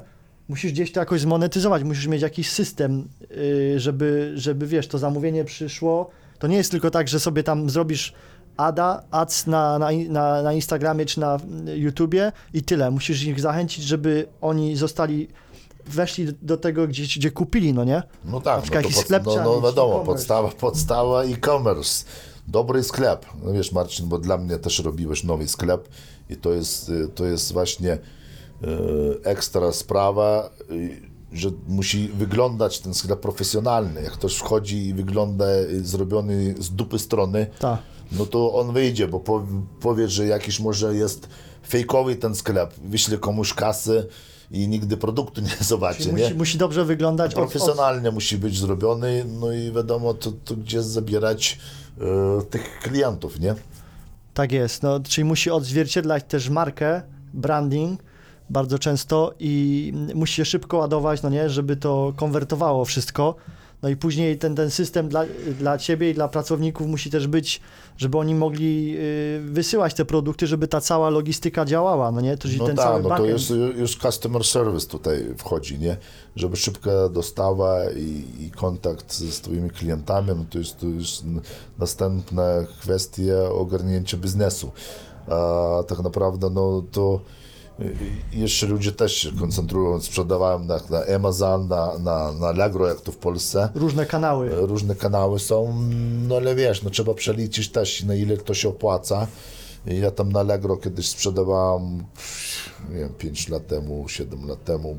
Musisz 0.50 0.72
gdzieś 0.72 0.92
to 0.92 1.00
jakoś 1.00 1.22
zmonetyzować, 1.22 1.84
musisz 1.84 2.08
mieć 2.08 2.22
jakiś 2.22 2.50
system, 2.50 3.08
y, 3.32 3.80
żeby, 3.80 4.34
żeby 4.36 4.68
wiesz, 4.68 4.88
to 4.88 4.98
zamówienie 4.98 5.46
przyszło. 5.46 6.10
To 6.40 6.48
nie 6.48 6.58
jest 6.58 6.72
tylko 6.72 6.92
tak, 6.92 7.08
że 7.08 7.20
sobie 7.20 7.44
tam 7.44 7.70
zrobisz 7.70 8.14
ada, 8.58 9.04
ads 9.12 9.48
na, 9.48 9.80
na, 9.80 9.88
na, 10.10 10.42
na 10.42 10.54
Instagramie 10.54 11.06
czy 11.06 11.20
na 11.20 11.38
YouTubie 11.76 12.32
i 12.54 12.64
tyle. 12.64 12.92
Musisz 12.92 13.24
ich 13.24 13.40
zachęcić, 13.40 13.84
żeby 13.84 14.28
oni 14.42 14.76
zostali, 14.76 15.28
weszli 15.86 16.28
do 16.42 16.58
tego, 16.58 16.88
gdzie, 16.88 17.04
gdzie 17.04 17.32
kupili, 17.32 17.74
no 17.74 17.84
nie? 17.84 18.04
No 18.26 18.42
tak, 18.42 18.64
no, 18.64 18.70
to 18.70 18.76
jakiś 18.76 18.96
pod, 18.96 19.26
no, 19.26 19.36
no 19.36 19.62
wiadomo, 19.62 19.72
e-commerce. 19.72 20.06
podstawa, 20.06 20.50
podstawa 20.50 21.24
e-commerce. 21.24 22.06
Dobry 22.48 22.84
sklep. 22.84 23.26
No 23.44 23.54
wiesz 23.54 23.72
Marcin, 23.72 24.10
bo 24.10 24.20
dla 24.20 24.38
mnie 24.38 24.58
też 24.58 24.80
robiłeś 24.80 25.24
nowy 25.24 25.48
sklep 25.48 25.90
i 26.30 26.36
to 26.36 26.54
jest, 26.54 26.90
y, 26.90 27.08
to 27.16 27.26
jest 27.26 27.54
właśnie 27.54 27.94
y, 27.94 28.19
ekstra 29.24 29.72
sprawa, 29.72 30.50
y, 30.72 31.02
że 31.34 31.50
musi 31.68 32.08
wyglądać 32.08 32.80
ten 32.80 32.94
sklep 32.94 33.20
profesjonalny. 33.20 34.02
Jak 34.04 34.14
ktoś 34.14 34.36
wchodzi 34.36 34.88
i 34.88 34.94
wygląda 34.94 35.46
y, 35.56 35.86
zrobiony 35.86 36.56
z 36.60 36.70
dupy 36.70 37.00
strony, 37.00 37.48
Tak. 37.60 37.80
no 38.12 38.26
to 38.26 38.54
on 38.54 38.74
wyjdzie, 38.74 39.08
bo 39.08 39.20
po, 39.20 39.46
powie, 39.82 40.08
że 40.08 40.26
jakiś 40.28 40.60
może 40.60 40.96
jest 40.96 41.30
fejkowy 41.68 42.16
ten 42.16 42.36
sklep, 42.36 42.74
wyśle 42.84 43.18
komuś 43.18 43.54
kasy 43.54 44.08
i 44.52 44.68
nigdy 44.68 44.98
produktu 44.98 45.42
nie 45.42 45.56
zobaczy, 45.66 46.06
nie? 46.14 46.24
Musi, 46.24 46.36
musi 46.36 46.58
dobrze 46.58 46.86
wyglądać. 46.86 47.32
od- 47.34 47.38
od- 47.44 47.50
profesjonalnie 47.50 48.12
musi 48.12 48.38
być 48.38 48.60
zrobiony, 48.60 49.26
no 49.40 49.52
i 49.52 49.72
wiadomo, 49.72 50.14
to, 50.14 50.32
to 50.46 50.56
gdzie 50.56 50.84
zabierać 50.84 51.60
e, 52.02 52.42
tych 52.46 52.80
klientów, 52.80 53.40
nie? 53.40 53.56
Tak 54.34 54.52
jest, 54.52 54.84
no, 54.84 55.00
czyli 55.00 55.26
musi 55.26 55.52
odzwierciedlać 55.52 56.24
też 56.28 56.50
markę, 56.50 57.02
branding 57.34 58.04
bardzo 58.50 58.80
często 58.80 59.34
i 59.40 59.94
musi 60.16 60.34
się 60.34 60.46
szybko 60.46 60.78
ładować, 60.78 61.22
no 61.22 61.30
nie, 61.30 61.50
żeby 61.50 61.76
to 61.76 62.14
konwertowało 62.16 62.86
wszystko. 62.86 63.36
No 63.82 63.90
i 63.90 63.96
później 63.96 64.38
ten, 64.38 64.56
ten 64.56 64.72
system 64.72 65.10
dla, 65.10 65.26
dla 65.60 65.78
ciebie 65.78 66.10
i 66.10 66.14
dla 66.14 66.28
pracowników 66.28 66.88
musi 66.88 67.10
też 67.10 67.28
być, 67.28 67.62
żeby 67.98 68.18
oni 68.18 68.36
mogli 68.36 68.96
y, 68.98 69.42
wysyłać 69.46 69.94
te 69.94 70.06
produkty, 70.06 70.48
żeby 70.48 70.68
ta 70.68 70.82
cała 70.82 71.10
logistyka 71.10 71.66
działała, 71.66 72.12
no 72.12 72.22
nie? 72.22 72.38
To, 72.38 72.48
No 72.58 72.66
ten 72.66 72.76
tak, 72.76 72.86
cały 72.86 73.04
no 73.04 73.04
to 73.04 73.10
backend. 73.10 73.50
już, 73.78 73.98
customer 73.98 74.44
service 74.44 74.88
tutaj 74.88 75.26
wchodzi, 75.38 75.80
nie? 75.80 75.98
Żeby 76.36 76.58
szybka 76.58 77.10
dostawa 77.10 77.92
i, 77.92 78.24
i 78.46 78.52
kontakt 78.52 79.14
z, 79.14 79.34
z 79.34 79.42
twoimi 79.42 79.70
klientami, 79.70 80.28
no 80.28 80.46
to 80.50 80.58
jest 80.58 80.80
to 80.80 80.86
już 80.86 81.20
następna 81.80 82.44
kwestia 82.82 83.50
ogarnięcia 83.52 84.18
biznesu. 84.18 84.72
A 85.28 85.84
tak 85.88 86.00
naprawdę, 86.00 86.50
no 86.50 86.84
to 86.92 87.20
jeszcze 88.34 88.68
ludzie 88.68 88.92
też 88.92 89.16
się 89.16 89.32
koncentrują, 89.32 90.02
sprzedawałem 90.02 90.68
na, 90.68 90.80
na 90.90 91.16
Amazon, 91.16 91.68
na, 91.68 91.98
na, 92.00 92.32
na 92.32 92.48
Allegro, 92.48 92.88
jak 92.88 93.02
to 93.02 93.12
w 93.12 93.18
Polsce. 93.18 93.70
Różne 93.76 94.06
kanały. 94.06 94.50
różne 94.52 94.96
kanały 94.96 95.40
są, 95.40 95.84
no 96.28 96.36
ale 96.36 96.56
wiesz, 96.56 96.84
no 96.84 96.90
trzeba 96.90 97.14
przeliczyć 97.14 97.70
też 97.70 98.04
na 98.04 98.16
ile 98.16 98.38
to 98.38 98.54
się 98.54 98.70
opłaca. 98.70 99.28
Ja 99.86 100.12
tam 100.12 100.32
na 100.32 100.40
Allegro 100.40 100.78
kiedyś 100.78 101.10
sprzedawałem, 101.10 102.04
nie 102.90 102.98
wiem, 102.98 103.14
5 103.18 103.50
lat 103.50 103.68
temu, 103.68 104.08
7 104.08 104.48
lat 104.48 104.64
temu, 104.64 104.98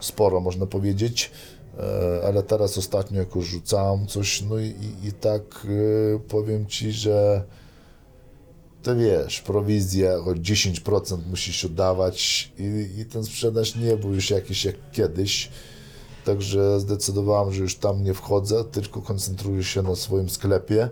sporo 0.00 0.40
można 0.40 0.66
powiedzieć, 0.66 1.30
E, 1.78 2.26
ale 2.26 2.42
teraz 2.42 2.78
ostatnio 2.78 3.18
jakoś 3.18 3.44
rzucałem 3.44 4.06
coś, 4.06 4.42
no 4.42 4.58
i, 4.58 4.64
i, 4.64 5.08
i 5.08 5.12
tak 5.12 5.66
e, 5.66 6.18
powiem 6.18 6.66
Ci, 6.66 6.92
że 6.92 7.44
to 8.82 8.96
wiesz, 8.96 9.40
prowizja 9.40 10.18
choć 10.24 10.38
10% 10.38 11.18
musisz 11.30 11.64
oddawać 11.64 12.52
i, 12.58 13.00
i 13.00 13.04
ten 13.04 13.24
sprzedaż 13.24 13.76
nie 13.76 13.96
był 13.96 14.14
już 14.14 14.30
jakiś 14.30 14.64
jak 14.64 14.74
kiedyś. 14.92 15.50
Także 16.24 16.80
zdecydowałem, 16.80 17.54
że 17.54 17.62
już 17.62 17.76
tam 17.76 18.04
nie 18.04 18.14
wchodzę, 18.14 18.64
tylko 18.64 19.02
koncentruję 19.02 19.64
się 19.64 19.82
na 19.82 19.96
swoim 19.96 20.30
sklepie 20.30 20.88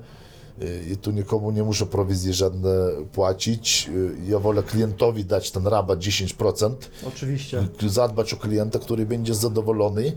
i 0.93 0.97
tu 0.97 1.11
nikomu 1.11 1.51
nie 1.51 1.63
muszę 1.63 1.87
prowizji 1.87 2.33
żadne 2.33 2.71
płacić. 3.13 3.91
Ja 4.29 4.39
wolę 4.39 4.63
klientowi 4.63 5.25
dać 5.25 5.51
ten 5.51 5.67
rabat 5.67 5.99
10%, 5.99 6.75
Oczywiście. 7.09 7.69
zadbać 7.87 8.35
o 8.35 8.37
klienta, 8.37 8.79
który 8.79 9.07
będzie 9.07 9.35
zadowolony 9.35 10.03
y, 10.07 10.13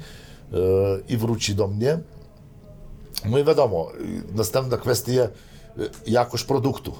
i 1.09 1.17
wróci 1.17 1.55
do 1.55 1.67
mnie. 1.67 1.99
No 3.29 3.39
i 3.39 3.43
wiadomo, 3.43 3.91
następna 4.35 4.77
kwestia, 4.77 5.11
y, 5.11 5.29
jakość 6.07 6.43
produktu. 6.43 6.93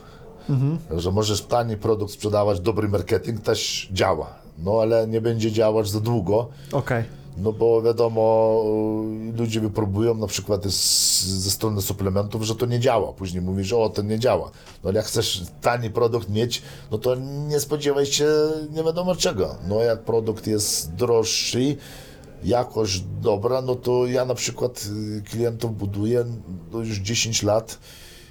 Że 0.98 1.12
możesz 1.12 1.42
tani 1.42 1.78
produkt 1.78 2.14
sprzedawać, 2.14 2.60
dobry 2.60 2.88
marketing 2.88 3.42
też 3.42 3.90
działa. 3.92 4.28
No 4.58 4.82
ale 4.82 5.08
nie 5.08 5.22
będzie 5.22 5.52
działać 5.52 5.90
za 5.90 6.00
długo. 6.00 6.50
Okej. 6.72 7.04
No 7.38 7.54
bo 7.54 7.82
wiadomo, 7.82 8.64
y, 9.34 9.38
ludzie 9.38 9.60
wypróbują 9.60 10.16
na 10.16 10.28
przykład 10.28 10.66
z, 10.66 11.24
ze 11.24 11.52
strony 11.52 11.82
suplementów, 11.82 12.44
że 12.44 12.56
to 12.56 12.66
nie 12.66 12.80
działa. 12.80 13.14
Później 13.14 13.42
mówisz, 13.42 13.74
o, 13.74 13.90
to 13.90 14.02
nie 14.02 14.20
działa. 14.20 14.52
No 14.84 14.90
ale 14.90 14.98
jak 14.98 15.06
chcesz 15.06 15.44
tani 15.62 15.90
produkt 15.90 16.30
mieć, 16.30 16.62
no 16.92 16.98
to 16.98 17.16
nie 17.48 17.60
spodziewaj 17.60 18.06
się 18.06 18.28
nie 18.72 18.84
wiadomo 18.84 19.16
czego. 19.16 19.56
No 19.68 19.82
jak 19.82 20.04
produkt 20.04 20.48
jest 20.48 20.94
droższy, 20.94 21.78
jakość 22.44 23.04
dobra, 23.22 23.62
no 23.62 23.76
to 23.76 24.08
ja 24.08 24.26
na 24.26 24.36
przykład 24.36 24.88
y, 25.18 25.22
klientów 25.22 25.78
buduję 25.78 26.26
no 26.72 26.80
już 26.80 26.98
10 26.98 27.44
lat 27.44 27.80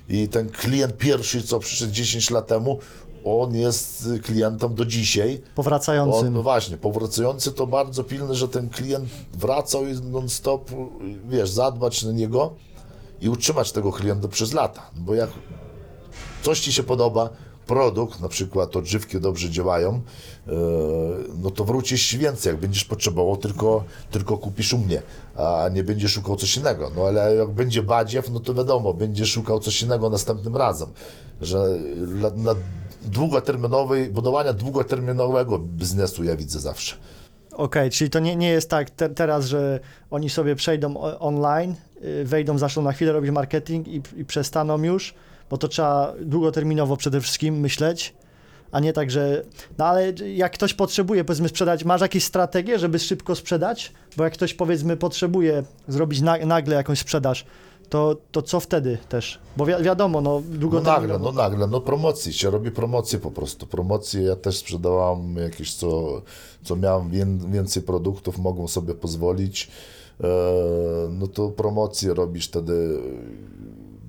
i 0.08 0.28
ten 0.28 0.50
klient 0.50 0.96
pierwszy, 0.96 1.42
co 1.42 1.58
przyszedł 1.58 1.92
10 1.92 2.30
lat 2.30 2.46
temu, 2.46 2.78
on 3.24 3.54
jest 3.54 4.08
klientem 4.22 4.74
do 4.74 4.84
dzisiaj. 4.84 5.42
Powracającym. 5.54 6.26
On, 6.26 6.32
no 6.32 6.42
właśnie, 6.42 6.76
powracający 6.76 7.52
to 7.52 7.66
bardzo 7.66 8.04
pilne, 8.04 8.34
że 8.34 8.48
ten 8.48 8.68
klient 8.68 9.08
wracał 9.34 9.86
i 9.86 9.94
non-stop, 9.94 10.70
wiesz, 11.28 11.50
zadbać 11.50 12.02
na 12.02 12.12
niego 12.12 12.54
i 13.20 13.28
utrzymać 13.28 13.72
tego 13.72 13.92
klienta 13.92 14.28
przez 14.28 14.52
lata. 14.52 14.90
Bo 14.96 15.14
jak 15.14 15.30
coś 16.42 16.60
Ci 16.60 16.72
się 16.72 16.82
podoba, 16.82 17.30
produkt, 17.66 18.20
na 18.20 18.28
przykład 18.28 18.76
odżywki 18.76 19.20
dobrze 19.20 19.50
działają, 19.50 20.00
e, 20.48 20.52
no 21.42 21.50
to 21.50 21.64
wrócisz 21.64 22.16
więcej, 22.16 22.50
jak 22.50 22.60
będziesz 22.60 22.84
potrzebował, 22.84 23.36
tylko, 23.36 23.84
tylko 24.10 24.38
kupisz 24.38 24.72
u 24.72 24.78
mnie, 24.78 25.02
a 25.36 25.68
nie 25.72 25.84
będziesz 25.84 26.12
szukał 26.12 26.36
coś 26.36 26.56
innego. 26.56 26.90
No 26.96 27.02
ale 27.02 27.34
jak 27.34 27.50
będzie 27.50 27.82
badziew, 27.82 28.30
no 28.30 28.40
to 28.40 28.54
wiadomo, 28.54 28.94
będziesz 28.94 29.30
szukał 29.30 29.60
coś 29.60 29.82
innego 29.82 30.10
następnym 30.10 30.56
razem. 30.56 30.88
Że 31.40 31.78
na 32.36 32.54
długoterminowej, 33.02 34.08
budowania 34.08 34.52
długoterminowego 34.52 35.58
biznesu 35.58 36.24
ja 36.24 36.36
widzę 36.36 36.60
zawsze. 36.60 36.96
Okej, 37.52 37.90
czyli 37.90 38.10
to 38.10 38.18
nie, 38.18 38.36
nie 38.36 38.48
jest 38.48 38.70
tak 38.70 38.90
te, 38.90 39.08
teraz, 39.08 39.44
że 39.44 39.80
oni 40.10 40.30
sobie 40.30 40.56
przejdą 40.56 41.00
online, 41.00 41.74
y, 42.04 42.24
wejdą, 42.24 42.58
zaczną 42.58 42.82
na 42.82 42.92
chwilę 42.92 43.12
robić 43.12 43.30
marketing 43.30 43.88
i, 43.88 44.02
i 44.16 44.24
przestaną 44.24 44.82
już, 44.82 45.14
bo 45.52 45.58
to 45.58 45.68
trzeba 45.68 46.12
długoterminowo 46.20 46.96
przede 46.96 47.20
wszystkim 47.20 47.60
myśleć, 47.60 48.14
a 48.70 48.80
nie 48.80 48.92
tak, 48.92 49.10
że... 49.10 49.42
No 49.78 49.84
ale 49.84 50.12
jak 50.34 50.52
ktoś 50.52 50.74
potrzebuje, 50.74 51.24
powiedzmy, 51.24 51.48
sprzedać, 51.48 51.84
masz 51.84 52.00
jakieś 52.00 52.24
strategie, 52.24 52.78
żeby 52.78 52.98
szybko 52.98 53.34
sprzedać? 53.34 53.92
Bo 54.16 54.24
jak 54.24 54.32
ktoś, 54.32 54.54
powiedzmy, 54.54 54.96
potrzebuje 54.96 55.62
zrobić 55.88 56.20
na, 56.20 56.38
nagle 56.38 56.76
jakąś 56.76 56.98
sprzedaż, 56.98 57.44
to, 57.88 58.16
to 58.30 58.42
co 58.42 58.60
wtedy 58.60 58.98
też? 59.08 59.38
Bo 59.56 59.66
wi 59.66 59.72
wiadomo, 59.82 60.20
no 60.20 60.42
No 60.84 60.92
nagle, 60.92 61.18
no 61.18 61.32
nagle, 61.32 61.66
no 61.66 61.80
promocji, 61.80 62.32
się 62.32 62.50
robi 62.50 62.70
promocje 62.70 63.18
po 63.18 63.30
prostu. 63.30 63.66
Promocje 63.66 64.22
ja 64.22 64.36
też 64.36 64.58
sprzedawałem 64.58 65.36
jakieś, 65.36 65.74
co, 65.74 66.22
co 66.64 66.76
miałem 66.76 67.10
wię- 67.10 67.50
więcej 67.52 67.82
produktów, 67.82 68.38
mogą 68.38 68.68
sobie 68.68 68.94
pozwolić. 68.94 69.68
E, 70.20 70.28
no 71.10 71.26
to 71.26 71.48
promocje 71.48 72.14
robisz 72.14 72.48
wtedy, 72.48 72.98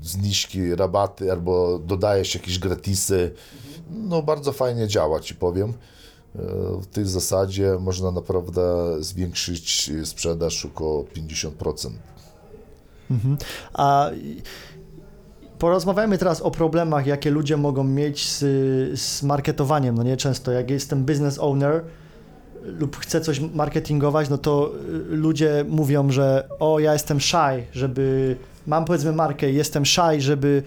zniżki, 0.03 0.75
rabaty, 0.75 1.31
albo 1.31 1.79
dodajesz 1.79 2.35
jakieś 2.35 2.59
gratisy. 2.59 3.31
No 3.91 4.21
bardzo 4.23 4.51
fajnie 4.51 4.87
działa, 4.87 5.19
ci 5.19 5.35
powiem. 5.35 5.73
E, 6.35 6.41
W 6.81 6.85
tej 6.85 7.05
zasadzie 7.05 7.77
można 7.79 8.11
naprawdę 8.11 8.61
zwiększyć 8.99 9.91
sprzedaż 10.03 10.65
około 10.65 11.03
50%. 11.03 11.89
Mhm. 13.11 13.37
A 13.73 14.09
porozmawiajmy 15.59 16.17
teraz 16.17 16.41
o 16.41 16.51
problemach, 16.51 17.07
jakie 17.07 17.31
ludzie 17.31 17.57
mogą 17.57 17.83
mieć 17.83 18.29
z, 18.29 18.39
z 18.99 19.23
marketowaniem. 19.23 19.95
No 19.95 20.03
nie 20.03 20.17
często, 20.17 20.51
jak 20.51 20.69
jestem 20.69 21.05
business 21.05 21.39
owner 21.39 21.83
lub 22.79 22.97
chcę 22.97 23.21
coś 23.21 23.39
marketingować, 23.39 24.29
no 24.29 24.37
to 24.37 24.71
y, 25.11 25.15
ludzie 25.15 25.65
mówią, 25.69 26.11
że 26.11 26.47
o, 26.59 26.79
ja 26.79 26.93
jestem 26.93 27.19
shy, 27.21 27.63
żeby, 27.73 28.35
mam 28.67 28.85
powiedzmy 28.85 29.11
markę, 29.11 29.51
jestem 29.51 29.85
shy, 29.85 30.21
żeby, 30.21 30.63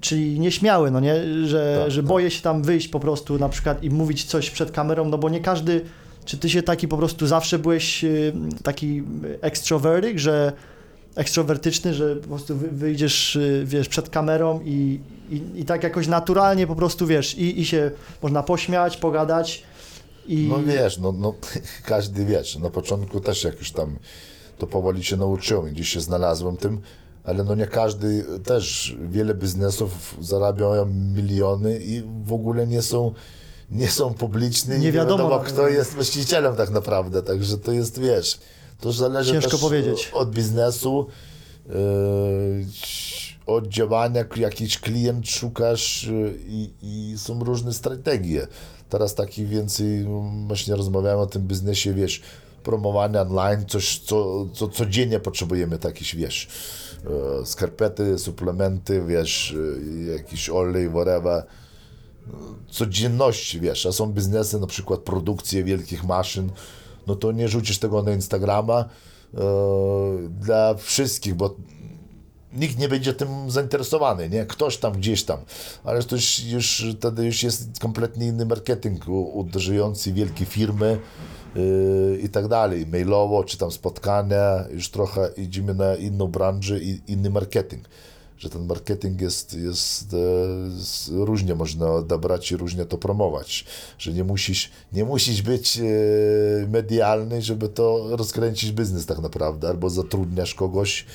czyli 0.00 0.40
nieśmiały, 0.40 0.90
no 0.90 1.00
nie, 1.00 1.14
że, 1.46 1.78
Tak, 1.82 1.90
że 1.90 2.00
tak. 2.02 2.08
boję 2.08 2.30
się 2.30 2.42
tam 2.42 2.62
wyjść 2.62 2.88
po 2.88 3.00
prostu 3.00 3.38
na 3.38 3.48
przykład 3.48 3.82
i 3.84 3.90
mówić 3.90 4.24
coś 4.24 4.50
przed 4.50 4.70
kamerą, 4.70 5.04
no 5.08 5.18
bo 5.18 5.28
nie 5.28 5.40
każdy, 5.40 5.80
czy 6.24 6.38
ty 6.38 6.50
się 6.50 6.62
taki 6.62 6.88
po 6.88 6.96
prostu 6.96 7.26
zawsze 7.26 7.58
byłeś 7.58 8.04
y, 8.04 8.32
taki 8.62 9.02
extrovertyk, 9.40 10.18
że 10.18 10.52
ekstrowertyczny, 11.16 11.94
że 11.94 12.16
po 12.16 12.28
prostu 12.28 12.56
wy- 12.56 12.68
wyjdziesz, 12.68 13.36
y, 13.36 13.62
wiesz, 13.66 13.88
przed 13.88 14.08
kamerą 14.10 14.60
i, 14.64 15.00
i, 15.30 15.42
i 15.60 15.64
tak 15.64 15.82
jakoś 15.82 16.06
naturalnie 16.08 16.66
po 16.66 16.76
prostu, 16.76 17.06
wiesz, 17.06 17.38
i, 17.38 17.60
i 17.60 17.64
się 17.64 17.90
można 18.22 18.42
pośmiać, 18.42 18.96
pogadać 18.96 19.62
i... 20.28 20.48
No 20.48 20.62
wiesz, 20.62 20.98
no, 20.98 21.12
no 21.12 21.34
każdy 21.84 22.24
wiesz, 22.24 22.56
na 22.56 22.70
początku 22.70 23.20
też 23.20 23.44
jakoś 23.44 23.72
tam 23.72 23.98
to 24.58 24.66
powoli 24.66 25.04
się 25.04 25.16
nauczyłem, 25.16 25.72
gdzieś 25.72 25.88
się 25.88 26.00
znalazłem 26.00 26.56
tym, 26.56 26.80
ale 27.24 27.44
no 27.44 27.54
nie 27.54 27.66
każdy, 27.66 28.24
też 28.44 28.96
wiele 29.08 29.34
biznesów 29.34 30.16
zarabiają 30.20 30.86
miliony 30.86 31.78
i 31.78 32.02
w 32.24 32.32
ogóle 32.32 32.66
nie 32.66 32.82
są, 32.82 33.12
nie 33.70 33.88
są 33.88 34.14
publiczne, 34.14 34.78
Nie 34.78 34.88
i 34.88 34.92
wiadomo, 34.92 35.28
no. 35.28 35.40
kto 35.40 35.68
jest 35.68 35.94
właścicielem 35.94 36.56
tak 36.56 36.70
naprawdę, 36.70 37.22
także 37.22 37.58
to 37.58 37.72
jest, 37.72 38.00
wiesz, 38.00 38.38
to 38.80 38.92
zależy 38.92 39.32
Ciężko 39.32 39.50
też 39.50 39.60
powiedzieć. 39.60 40.10
od 40.14 40.30
biznesu, 40.30 41.06
yy, 41.68 41.74
od 43.46 43.68
działania, 43.68 44.24
jakiś 44.36 44.78
klient 44.78 45.28
szukasz 45.28 46.04
yy, 46.04 46.38
i, 46.46 46.70
i 46.82 47.18
są 47.18 47.44
różne 47.44 47.72
strategie. 47.72 48.46
Teraz 48.90 49.14
taki 49.14 49.46
więcej, 49.46 50.06
właśnie 50.46 50.76
rozmawiamy 50.76 51.22
o 51.22 51.26
tym 51.26 51.42
biznesie, 51.42 51.94
wiesz, 51.94 52.22
promowania 52.62 53.22
online, 53.22 53.66
coś, 53.68 53.98
co, 53.98 54.46
co 54.52 54.68
codziennie 54.68 55.20
potrzebujemy, 55.20 55.78
takich, 55.78 56.14
wiesz, 56.14 56.48
e, 57.42 57.46
skarpety, 57.46 58.18
suplementy, 58.18 59.02
wiesz, 59.06 59.56
e, 60.08 60.12
jakiś 60.12 60.50
olej, 60.50 60.90
whatever, 60.90 61.46
codzienności, 62.70 63.60
wiesz, 63.60 63.86
a 63.86 63.92
są 63.92 64.12
biznesy, 64.12 64.60
na 64.60 64.66
przykład 64.66 65.00
produkcje 65.00 65.64
wielkich 65.64 66.04
maszyn, 66.04 66.50
no 67.06 67.16
to 67.16 67.32
nie 67.32 67.48
rzucisz 67.48 67.78
tego 67.78 68.02
na 68.02 68.12
Instagrama 68.12 68.84
e, 69.34 69.38
dla 70.40 70.74
wszystkich, 70.74 71.34
bo 71.34 71.56
nikt 72.56 72.78
nie 72.78 72.88
będzie 72.88 73.14
tym 73.14 73.50
zainteresowany, 73.50 74.28
nie? 74.28 74.46
Ktoś 74.46 74.76
tam, 74.76 74.92
gdzieś 74.92 75.24
tam. 75.24 75.38
Ale 75.84 76.02
to 76.02 76.16
już, 76.16 76.44
już 76.44 76.86
wtedy 76.98 77.24
już 77.24 77.42
jest 77.42 77.78
kompletnie 77.80 78.26
inny 78.26 78.46
marketing 78.46 79.08
uderzający 79.08 80.12
wielkie 80.12 80.44
firmy 80.44 80.98
yy, 81.54 82.18
i 82.22 82.28
tak 82.28 82.48
dalej. 82.48 82.86
Mailowo, 82.86 83.44
czy 83.44 83.58
tam 83.58 83.70
spotkania, 83.72 84.64
już 84.70 84.90
trochę 84.90 85.30
idziemy 85.36 85.74
na 85.74 85.94
inną 85.96 86.26
branżę 86.26 86.78
i 86.80 87.00
inny 87.06 87.30
marketing. 87.30 87.84
Że 88.38 88.50
ten 88.50 88.66
marketing 88.66 89.20
jest, 89.20 89.54
jest 89.54 90.10
z- 90.68 91.08
różnie 91.08 91.54
można 91.54 91.90
odebrać 91.92 92.52
i 92.52 92.56
różnie 92.56 92.84
to 92.84 92.98
promować. 92.98 93.64
Że 93.98 94.12
nie 94.12 94.24
musisz, 94.24 94.70
nie 94.92 95.04
musisz 95.04 95.42
być 95.42 95.78
e, 95.78 95.82
medialny, 96.68 97.42
żeby 97.42 97.68
to 97.68 98.06
rozkręcić 98.16 98.72
biznes 98.72 99.06
tak 99.06 99.18
naprawdę. 99.18 99.68
Albo 99.68 99.90
zatrudniasz 99.90 100.54
kogoś, 100.54 101.06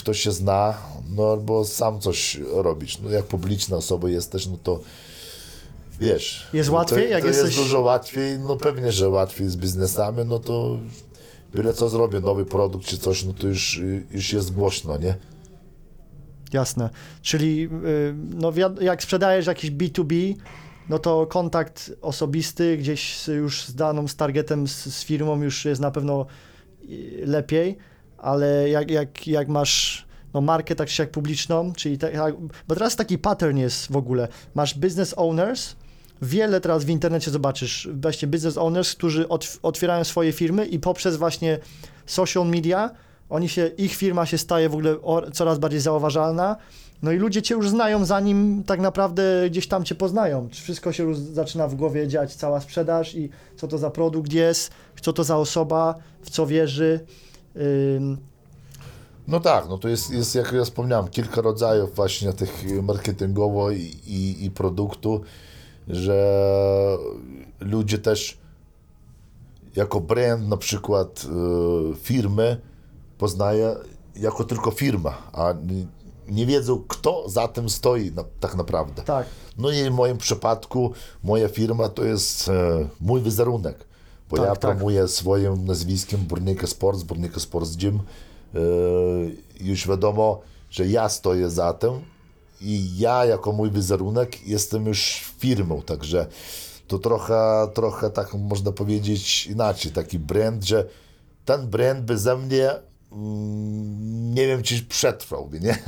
kto 0.00 0.14
się 0.14 0.32
zna, 0.32 0.74
no 1.16 1.30
albo 1.30 1.64
sam 1.64 2.00
coś 2.00 2.40
robisz. 2.52 2.98
No 3.00 3.10
jak 3.10 3.24
publiczna 3.24 3.76
osoba 3.76 4.08
jesteś, 4.08 4.46
no 4.46 4.56
to 4.62 4.80
wiesz. 6.00 6.48
Jest 6.52 6.68
no 6.70 6.74
łatwiej, 6.76 7.04
to, 7.04 7.10
jak 7.10 7.22
to 7.22 7.28
jesteś- 7.28 7.44
jest 7.44 7.56
dużo 7.56 7.80
łatwiej, 7.80 8.38
no 8.38 8.56
pewnie, 8.56 8.92
że 8.92 9.08
łatwiej 9.08 9.48
z 9.48 9.56
biznesami, 9.56 10.24
no 10.26 10.38
to 10.38 10.78
byle 11.54 11.74
co 11.74 11.88
zrobię, 11.88 12.20
nowy 12.20 12.44
produkt 12.44 12.86
czy 12.86 12.98
coś, 12.98 13.24
no 13.24 13.32
to 13.32 13.46
już, 13.46 13.80
już 14.10 14.32
jest 14.32 14.52
głośno, 14.54 14.98
nie? 14.98 15.14
Jasne. 16.52 16.90
Czyli 17.22 17.68
y, 17.84 18.14
no, 18.34 18.52
jak 18.80 19.02
sprzedajesz 19.02 19.46
jakiś 19.46 19.70
B2B, 19.70 20.34
no 20.88 20.98
to 20.98 21.26
kontakt 21.26 21.92
osobisty 22.02 22.76
gdzieś 22.76 23.28
już 23.28 23.64
z 23.64 23.74
daną, 23.74 24.08
z 24.08 24.16
targetem, 24.16 24.68
z, 24.68 24.94
z 24.94 25.04
firmą 25.04 25.42
już 25.42 25.64
jest 25.64 25.80
na 25.80 25.90
pewno 25.90 26.26
y, 26.90 27.22
lepiej, 27.26 27.78
ale 28.22 28.68
jak, 28.68 28.90
jak, 28.90 29.26
jak 29.26 29.48
masz 29.48 30.06
no, 30.34 30.40
markę 30.40 30.74
tak 30.74 30.88
czy 30.88 31.02
jak 31.02 31.10
publiczną, 31.10 31.72
czyli 31.72 31.98
tak, 31.98 32.12
bo 32.68 32.74
teraz 32.74 32.96
taki 32.96 33.18
pattern 33.18 33.56
jest 33.56 33.92
w 33.92 33.96
ogóle. 33.96 34.28
Masz 34.54 34.74
business 34.74 35.14
owners, 35.16 35.76
wiele 36.22 36.60
teraz 36.60 36.84
w 36.84 36.88
internecie 36.88 37.30
zobaczysz, 37.30 37.88
właśnie 37.92 38.28
business 38.28 38.56
owners, 38.56 38.94
którzy 38.94 39.24
otw- 39.28 39.58
otwierają 39.62 40.04
swoje 40.04 40.32
firmy 40.32 40.66
i 40.66 40.78
poprzez 40.78 41.16
właśnie 41.16 41.58
social 42.06 42.46
media 42.46 42.90
oni 43.30 43.48
się, 43.48 43.66
ich 43.66 43.94
firma 43.94 44.26
się 44.26 44.38
staje 44.38 44.68
w 44.68 44.74
ogóle 44.74 44.96
coraz 45.32 45.58
bardziej 45.58 45.80
zauważalna. 45.80 46.56
No 47.02 47.12
i 47.12 47.16
ludzie 47.16 47.42
cię 47.42 47.54
już 47.54 47.68
znają, 47.68 48.04
zanim 48.04 48.64
tak 48.66 48.80
naprawdę 48.80 49.22
gdzieś 49.50 49.68
tam 49.68 49.84
cię 49.84 49.94
poznają. 49.94 50.48
Wszystko 50.52 50.92
się 50.92 51.02
już 51.02 51.18
zaczyna 51.18 51.68
w 51.68 51.74
głowie 51.74 52.08
dziać, 52.08 52.34
cała 52.34 52.60
sprzedaż 52.60 53.14
i 53.14 53.30
co 53.56 53.68
to 53.68 53.78
za 53.78 53.90
produkt 53.90 54.32
jest, 54.32 54.70
co 55.00 55.12
to 55.12 55.24
za 55.24 55.36
osoba, 55.36 55.94
w 56.22 56.30
co 56.30 56.46
wierzy. 56.46 57.00
No 59.28 59.40
tak, 59.40 59.68
no 59.68 59.78
to 59.78 59.88
jest, 59.88 60.10
jest 60.10 60.34
jak 60.34 60.52
ja 60.52 60.64
wspomniałem, 60.64 61.08
kilka 61.08 61.40
rodzajów 61.40 61.94
właśnie 61.94 62.32
tych 62.32 62.64
marketingowo 62.82 63.70
i, 63.70 63.80
i, 64.06 64.44
i 64.44 64.50
produktu, 64.50 65.20
że 65.88 66.98
ludzie 67.60 67.98
też 67.98 68.38
jako 69.76 70.00
brand 70.00 70.48
na 70.48 70.56
przykład 70.56 71.26
e, 71.26 71.96
firmy 71.96 72.60
poznaje 73.18 73.76
jako 74.16 74.44
tylko 74.44 74.70
firma, 74.70 75.18
a 75.32 75.52
nie, 75.52 75.86
nie 76.28 76.46
wiedzą 76.46 76.84
kto 76.88 77.28
za 77.28 77.48
tym 77.48 77.70
stoi 77.70 78.12
na, 78.12 78.24
tak 78.40 78.54
naprawdę. 78.54 79.02
tak, 79.02 79.26
No 79.58 79.70
i 79.70 79.90
w 79.90 79.92
moim 79.92 80.18
przypadku 80.18 80.92
moja 81.22 81.48
firma 81.48 81.88
to 81.88 82.04
jest 82.04 82.48
e, 82.48 82.88
mój 83.00 83.22
wizerunek. 83.22 83.89
Bo 84.30 84.36
Tak, 84.36 84.46
ja 84.46 84.56
tak. 84.56 84.60
promuję 84.60 85.08
swoim 85.08 85.64
nazwiskiem 85.64 86.20
Burnika 86.20 86.66
Sports, 86.66 87.02
Burnika 87.02 87.40
Sports 87.40 87.76
Gym. 87.76 87.94
E, 88.54 88.58
już 89.60 89.88
wiadomo, 89.88 90.40
że 90.70 90.86
ja 90.86 91.08
stoję 91.08 91.50
za 91.50 91.72
tym 91.72 91.92
i 92.60 92.98
ja 92.98 93.24
jako 93.24 93.52
mój 93.52 93.70
wizerunek 93.70 94.46
jestem 94.46 94.86
już 94.86 95.24
firmą, 95.38 95.82
także 95.82 96.26
to 96.88 96.98
trochę, 96.98 97.68
trochę 97.74 98.10
tak 98.10 98.34
można 98.34 98.72
powiedzieć 98.72 99.46
inaczej, 99.46 99.92
taki 99.92 100.18
brand, 100.18 100.64
że 100.64 100.86
ten 101.44 101.66
brand 101.66 102.04
beze 102.04 102.36
mnie 102.36 102.70
mm, 103.12 104.34
nie 104.34 104.46
wiem, 104.46 104.62
czy 104.62 104.82
przetrwałby, 104.82 105.60
nie? 105.60 105.78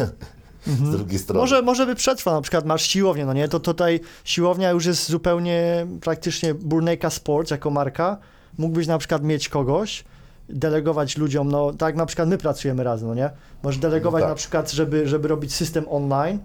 Z 0.66 0.90
drugiej 0.90 1.18
strony. 1.18 1.40
Może, 1.40 1.62
może 1.62 1.86
by 1.86 1.94
przetrwał, 1.94 2.34
na 2.34 2.40
przykład 2.40 2.66
masz 2.66 2.82
siłownię, 2.82 3.26
no 3.26 3.32
nie? 3.32 3.48
To 3.48 3.60
tutaj 3.60 4.00
siłownia 4.24 4.70
już 4.70 4.86
jest 4.86 5.10
zupełnie 5.10 5.86
praktycznie 6.00 6.54
Burnejka 6.54 7.10
Sports 7.10 7.50
jako 7.50 7.70
marka. 7.70 8.18
Mógłbyś 8.58 8.86
na 8.86 8.98
przykład 8.98 9.22
mieć 9.22 9.48
kogoś, 9.48 10.04
delegować 10.48 11.16
ludziom, 11.16 11.50
no 11.50 11.72
tak 11.72 11.96
na 11.96 12.06
przykład 12.06 12.28
my 12.28 12.38
pracujemy 12.38 12.84
razem, 12.84 13.08
no 13.08 13.14
nie? 13.14 13.30
Możesz 13.62 13.80
delegować 13.80 14.20
No 14.20 14.26
tak. 14.26 14.30
na 14.30 14.36
przykład, 14.36 14.72
żeby, 14.72 15.08
żeby 15.08 15.28
robić 15.28 15.54
system 15.54 15.84
online 15.90 16.38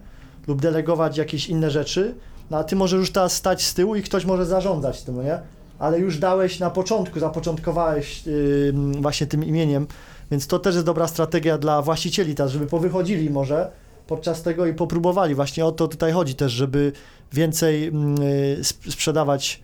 lub 0.46 0.60
delegować 0.60 1.16
jakieś 1.16 1.48
inne 1.48 1.70
rzeczy, 1.70 2.14
no 2.50 2.58
a 2.58 2.64
ty 2.64 2.76
możesz 2.76 2.98
już 3.00 3.12
teraz 3.12 3.32
stać 3.32 3.62
z 3.62 3.74
tyłu 3.74 3.96
i 3.96 4.02
ktoś 4.02 4.24
może 4.24 4.46
zarządzać 4.46 5.02
tym, 5.02 5.16
no 5.16 5.22
nie? 5.22 5.38
Ale 5.78 5.98
już 5.98 6.18
dałeś 6.18 6.58
na 6.58 6.70
początku, 6.70 7.20
zapoczątkowałeś 7.20 8.26
yy, 8.26 8.72
właśnie 9.00 9.26
tym 9.26 9.44
imieniem, 9.44 9.86
więc 10.30 10.46
to 10.46 10.58
też 10.58 10.74
jest 10.74 10.86
dobra 10.86 11.06
strategia 11.06 11.58
dla 11.58 11.82
właścicieli 11.82 12.34
teraz, 12.34 12.52
żeby 12.52 12.66
powychodzili 12.66 13.30
może 13.30 13.70
podczas 14.08 14.42
tego 14.42 14.66
i 14.66 14.74
popróbowali. 14.74 15.34
Właśnie 15.34 15.64
o 15.64 15.72
to 15.72 15.88
tutaj 15.88 16.12
chodzi 16.12 16.34
też, 16.34 16.52
żeby 16.52 16.92
więcej 17.32 17.86
mm, 17.86 18.16
sp- 18.70 18.90
sprzedawać 18.90 19.62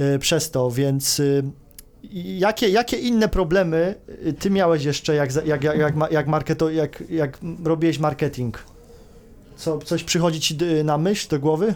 y, 0.00 0.18
przez 0.18 0.50
to, 0.50 0.70
więc 0.70 1.20
y, 1.20 1.42
jakie, 2.24 2.68
jakie 2.68 2.96
inne 2.96 3.28
problemy 3.28 3.94
y, 4.26 4.32
ty 4.32 4.50
miałeś 4.50 4.84
jeszcze, 4.84 5.14
jak, 5.14 5.46
jak, 5.46 5.64
jak, 5.64 5.78
jak, 5.78 5.94
jak, 6.10 6.26
marketo, 6.26 6.70
jak, 6.70 7.04
jak 7.10 7.38
robiłeś 7.64 7.98
marketing? 7.98 8.58
Co, 9.56 9.78
coś 9.78 10.04
przychodzi 10.04 10.40
ci 10.40 10.56
y, 10.62 10.84
na 10.84 10.98
myśl, 10.98 11.28
do 11.28 11.38
głowy? 11.38 11.74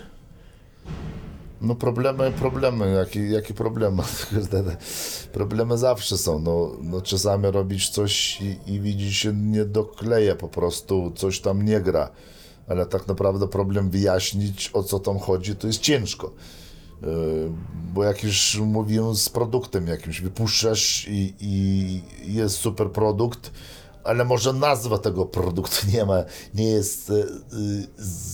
No 1.62 1.74
problemy, 1.74 2.32
problemy, 2.32 2.92
jakie, 2.92 3.28
jakie 3.28 3.54
problemy? 3.54 4.02
problemy 5.32 5.78
zawsze 5.78 6.18
są, 6.18 6.38
no, 6.38 6.72
no 6.82 7.00
czasami 7.00 7.50
robisz 7.50 7.90
coś 7.90 8.40
i, 8.40 8.58
i 8.66 8.80
widzisz 8.80 9.16
się 9.16 9.32
nie 9.32 9.64
dokleja 9.64 10.36
po 10.36 10.48
prostu, 10.48 11.12
coś 11.16 11.40
tam 11.40 11.64
nie 11.64 11.80
gra, 11.80 12.10
ale 12.68 12.86
tak 12.86 13.08
naprawdę 13.08 13.48
problem 13.48 13.90
wyjaśnić 13.90 14.70
o 14.72 14.82
co 14.82 15.00
tam 15.00 15.18
chodzi 15.18 15.56
to 15.56 15.66
jest 15.66 15.80
ciężko. 15.80 16.32
Yy, 17.02 17.08
Bo 17.94 18.04
jak 18.04 18.24
już 18.24 18.60
mówiłem 18.64 19.14
z 19.14 19.28
produktem 19.28 19.86
jakimś, 19.86 20.20
wypuszczasz 20.20 21.06
i, 21.08 21.34
i 21.40 22.34
jest 22.34 22.56
super 22.56 22.90
produkt, 22.90 23.50
ale 24.04 24.24
może 24.24 24.52
nazwa 24.52 24.98
tego 24.98 25.26
produktu 25.26 25.86
nie 25.94 26.04
ma, 26.04 26.24
nie 26.54 26.64
jest 26.70 27.10
e, 27.10 27.14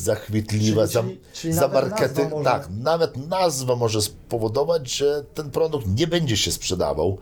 zachwytliwa, 0.03 0.83
Czyli- 0.83 0.93
za, 0.93 1.03
czyli- 1.03 1.21
czyli 1.33 1.53
za 1.55 1.69
marketing. 1.69 2.31
może- 2.31 2.45
Tak, 2.45 2.69
nawet 2.79 3.17
nazwa 3.29 3.77
może 3.77 4.03
spowodować, 4.03 4.91
że 4.91 5.25
ten 5.35 5.51
produkt 5.51 5.87
nie 5.99 6.07
będzie 6.07 6.37
się 6.37 6.53
sprzedawał, 6.53 7.19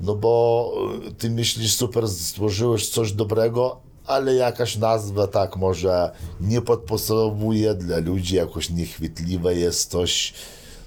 no 0.00 0.14
bo 0.14 0.72
e, 1.08 1.10
ty 1.12 1.30
myślisz, 1.30 1.74
super, 1.74 2.08
stworzyłeś 2.08 2.88
coś 2.88 3.12
dobrego, 3.12 3.80
ale 4.06 4.34
jakaś 4.34 4.76
nazwa 4.76 5.26
tak 5.26 5.56
może 5.56 6.10
nie 6.40 6.62
podpasowuje 6.62 7.74
dla 7.74 7.98
ludzi, 7.98 8.36
jakoś 8.36 8.70
niechwytliwe 8.70 9.54
jest 9.54 9.90
coś, 9.90 10.34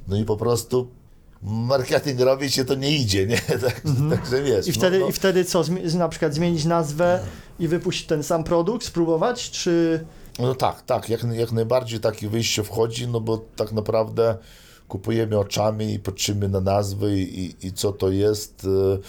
no 0.07 0.17
i 0.17 0.23
po 0.25 0.37
prostu 0.37 0.87
marketing 1.47 2.19
robić 2.19 2.53
się 2.53 2.65
to 2.65 2.75
nie 2.75 2.97
idzie, 2.97 3.27
nie? 3.27 3.37
Tak, 3.65 3.81
Także 4.09 4.43
wiesz. 4.43 4.67
Mhm. 4.67 4.67
I 4.67 4.71
wtedy, 4.71 4.99
no, 4.99 5.05
no. 5.05 5.09
I 5.09 5.13
wtedy 5.13 5.45
co, 5.45 5.63
na 5.97 6.09
przykład 6.09 6.33
zmienić 6.33 6.65
nazwę 6.65 7.19
i 7.59 7.67
wypuścić 7.67 8.07
ten 8.07 8.23
sam 8.23 8.43
produkt, 8.43 8.85
spróbować, 8.85 9.51
czy... 9.51 10.05
No 10.39 10.55
tak, 10.55 10.81
tak, 10.81 11.09
jak, 11.09 11.23
jak 11.23 11.51
najbardziej 11.51 11.99
takie 11.99 12.29
wyjście 12.29 12.63
wchodzi, 12.63 13.07
no 13.07 13.21
bo 13.21 13.37
tak 13.55 13.71
naprawdę 13.71 14.37
kupujemy 14.87 15.39
oczami 15.39 15.93
i 15.93 15.99
patrzymy 15.99 16.49
na 16.49 16.61
nazwy 16.61 17.19
i, 17.19 17.67
i, 17.67 17.73
co 17.73 17.91
to 17.91 18.11
jest, 18.11 18.63
y, 18.63 18.99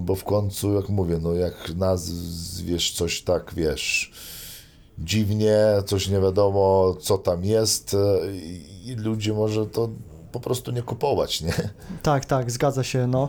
bo 0.00 0.14
w 0.14 0.24
końcu, 0.24 0.74
jak 0.74 0.88
mówię, 0.88 1.18
no 1.22 1.34
jak 1.34 1.74
nazwiesz 1.76 2.92
coś 2.92 3.22
tak, 3.22 3.54
wiesz, 3.54 4.12
dziwnie, 4.98 5.58
coś 5.86 6.08
nie 6.08 6.20
wiadomo, 6.20 6.96
co 7.00 7.18
tam 7.18 7.44
jest 7.44 7.94
y, 7.94 7.98
i 8.84 8.94
ludzie 8.94 9.32
może 9.32 9.66
to 9.66 9.88
po 10.32 10.40
prostu 10.40 10.70
nie 10.70 10.82
kupować, 10.82 11.40
nie? 11.40 11.54
Tak, 12.02 12.24
tak, 12.24 12.50
zgadza 12.50 12.84
się, 12.84 13.06
no, 13.06 13.28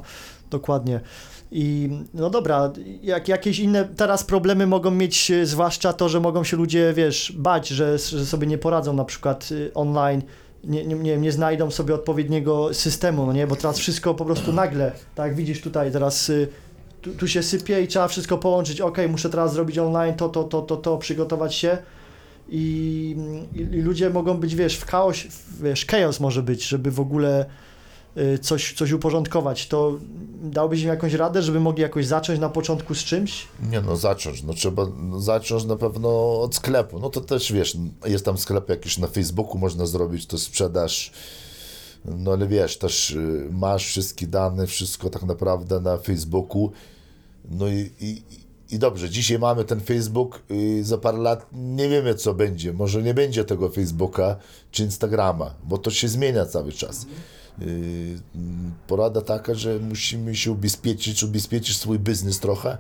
dokładnie. 0.50 1.00
I 1.56 1.90
no 2.14 2.30
dobra, 2.30 2.72
jak, 3.04 3.28
jakieś 3.28 3.60
inne 3.60 3.86
teraz 3.86 4.24
problemy 4.24 4.68
mogą 4.68 4.92
mieć, 4.92 5.32
e, 5.32 5.46
zwłaszcza 5.46 5.94
to, 5.94 6.10
że 6.10 6.20
mogą 6.20 6.44
się 6.44 6.58
ludzie, 6.58 6.94
wiesz, 6.94 7.34
bać, 7.38 7.68
że, 7.68 7.98
że 7.98 8.26
sobie 8.26 8.48
nie 8.48 8.58
poradzą 8.58 8.94
na 8.94 9.06
przykład 9.06 9.50
y, 9.52 9.72
online, 9.74 10.22
nie, 10.64 10.86
nie, 10.86 10.96
nie, 10.96 11.18
nie 11.18 11.32
znajdą 11.32 11.72
sobie 11.72 11.96
odpowiedniego 11.96 12.74
systemu, 12.74 13.26
no 13.26 13.34
nie, 13.34 13.48
bo 13.48 13.56
teraz 13.56 13.80
wszystko 13.80 14.14
po 14.14 14.26
prostu 14.26 14.54
nagle, 14.54 14.92
tak 15.16 15.36
widzisz 15.36 15.62
tutaj, 15.62 15.92
teraz 15.92 16.30
y, 16.30 16.48
tu, 17.02 17.12
tu 17.14 17.28
się 17.28 17.44
sypie 17.44 17.82
i 17.82 17.88
trzeba 17.88 18.08
wszystko 18.08 18.38
połączyć, 18.38 18.82
ok, 18.82 18.98
muszę 19.10 19.30
teraz 19.30 19.54
zrobić 19.54 19.78
online 19.78 20.16
to, 20.16 20.30
to, 20.30 20.44
to, 20.44 20.62
to, 20.62 20.78
to, 20.78 20.98
przygotować 20.98 21.56
się 21.56 21.78
i, 22.50 23.16
i, 23.56 23.64
ludzie 23.64 24.10
mogą 24.10 24.38
być, 24.38 24.56
wiesz, 24.56 24.78
w 24.78 24.86
chaos, 24.86 25.18
wiesz, 25.62 25.86
chaos 25.86 26.20
może 26.20 26.44
być, 26.44 26.64
żeby 26.64 26.92
w 26.92 27.00
ogóle 27.00 27.46
y, 28.18 28.40
coś, 28.40 28.74
coś 28.74 28.92
uporządkować, 28.92 29.68
to 29.68 29.98
dałbyś 30.44 30.82
im 30.82 30.88
jakąś 30.88 31.14
radę, 31.14 31.42
żeby 31.42 31.60
mogli 31.60 31.82
jakoś 31.82 32.06
zacząć 32.06 32.40
na 32.40 32.50
początku 32.50 32.96
z 32.96 33.04
czymś? 33.04 33.48
Nie 33.72 33.82
no, 33.82 33.96
zacząć, 33.96 34.44
no 34.44 34.54
trzeba 34.54 34.88
no, 34.98 35.20
zacząć 35.20 35.66
na 35.66 35.76
pewno 35.76 36.42
od 36.42 36.56
sklepu, 36.56 37.00
no 37.00 37.10
to 37.10 37.22
też 37.22 37.52
wiesz, 37.52 37.78
jest 38.06 38.26
tam 38.26 38.38
sklep 38.38 38.70
jakiś 38.70 38.98
na 38.98 39.08
Facebooku, 39.08 39.58
można 39.58 39.86
zrobić 39.86 40.26
to 40.26 40.38
sprzedaż, 40.38 41.12
no 42.06 42.32
ale 42.32 42.48
wiesz, 42.48 42.78
też 42.78 43.12
y, 43.12 43.50
masz 43.52 43.86
wszystkie 43.86 44.28
dane, 44.28 44.68
wszystko 44.68 45.10
tak 45.10 45.24
naprawdę 45.24 45.80
na 45.80 45.98
Facebooku, 45.98 46.72
no 47.52 47.68
i, 47.68 47.92
i, 48.00 48.22
i 48.74 48.80
dobrze, 48.80 49.10
dzisiaj 49.10 49.40
mamy 49.40 49.66
ten 49.66 49.80
Facebook 49.80 50.42
i 50.50 50.80
za 50.84 50.98
parę 50.98 51.18
lat 51.18 51.46
nie 51.54 51.90
wiemy 51.90 52.16
co 52.16 52.34
będzie, 52.34 52.74
może 52.74 53.04
nie 53.04 53.14
będzie 53.14 53.46
tego 53.46 53.70
Facebooka 53.70 54.36
czy 54.72 54.84
Instagrama, 54.84 55.54
bo 55.64 55.78
to 55.78 55.92
się 55.92 56.08
zmienia 56.08 56.46
cały 56.46 56.72
czas. 56.72 57.06
Yy, 57.60 57.68
porada 58.88 59.22
taka, 59.22 59.54
że 59.54 59.80
musimy 59.80 60.36
się 60.36 60.52
ubezpieczyć, 60.52 61.24
ubezpieczyć 61.24 61.78
swój 61.78 62.00
biznes 62.00 62.40
trochę, 62.40 62.78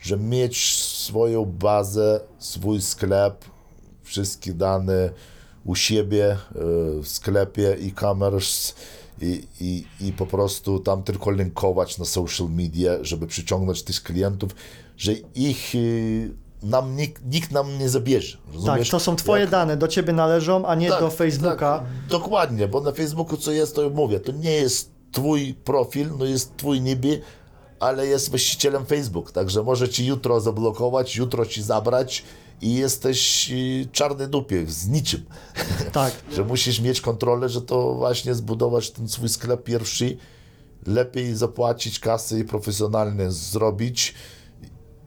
że 0.00 0.16
mieć 0.16 0.76
swoją 0.76 1.44
bazę, 1.44 2.20
swój 2.38 2.82
sklep, 2.82 3.44
wszystkie 4.02 4.52
dane 4.52 5.10
u 5.64 5.74
siebie 5.74 6.36
yy, 6.54 7.02
w 7.02 7.08
sklepie 7.08 7.72
e-commerce 7.72 8.72
i, 9.22 9.46
i, 9.60 9.84
i 10.00 10.12
po 10.12 10.26
prostu 10.26 10.78
tam 10.78 11.02
tylko 11.02 11.30
linkować 11.30 11.98
na 11.98 12.04
social 12.04 12.48
media, 12.50 12.92
żeby 13.00 13.26
przyciągnąć 13.26 13.82
tych 13.82 14.02
klientów, 14.02 14.54
że 15.02 15.12
ich 15.34 15.74
yy, 15.74 16.34
nam 16.62 16.96
nikt, 16.96 17.24
nikt 17.24 17.50
nam 17.50 17.78
nie 17.78 17.88
zabierze. 17.88 18.38
Tak, 18.38 18.54
Rozumiesz? 18.54 18.88
to 18.90 19.00
są 19.00 19.16
twoje 19.16 19.40
Jak- 19.40 19.50
dane, 19.50 19.76
do 19.76 19.88
ciebie 19.88 20.12
należą, 20.12 20.66
a 20.66 20.74
nie 20.74 20.88
tak, 20.88 21.00
do 21.00 21.10
Facebooka. 21.10 21.78
Tak, 21.78 22.08
dokładnie, 22.08 22.68
bo 22.68 22.80
na 22.80 22.92
Facebooku 22.92 23.36
co 23.36 23.52
jest, 23.52 23.76
to 23.76 23.90
mówię, 23.90 24.20
to 24.20 24.32
nie 24.32 24.50
jest 24.50 24.90
twój 25.12 25.54
profil, 25.54 26.10
no 26.18 26.24
jest 26.24 26.56
twój 26.56 26.80
niby, 26.80 27.20
ale 27.80 28.06
jest 28.06 28.30
właścicielem 28.30 28.86
Facebook, 28.86 29.32
także 29.32 29.62
może 29.62 29.88
ci 29.88 30.06
jutro 30.06 30.40
zablokować, 30.40 31.16
jutro 31.16 31.46
ci 31.46 31.62
zabrać 31.62 32.24
i 32.60 32.74
jesteś 32.74 33.50
y, 33.52 33.88
czarny 33.92 34.28
dupie 34.28 34.66
z 34.66 34.88
niczym. 34.88 35.24
Tak, 35.92 36.12
że 36.32 36.44
musisz 36.44 36.80
mieć 36.80 37.00
kontrolę, 37.00 37.48
że 37.48 37.62
to 37.62 37.94
właśnie 37.94 38.34
zbudować 38.34 38.90
ten 38.90 39.08
swój 39.08 39.28
sklep 39.28 39.62
pierwszy, 39.64 40.16
lepiej 40.86 41.34
zapłacić 41.36 41.98
kasę 41.98 42.38
i 42.38 42.44
profesjonalnie 42.44 43.30
zrobić 43.30 44.14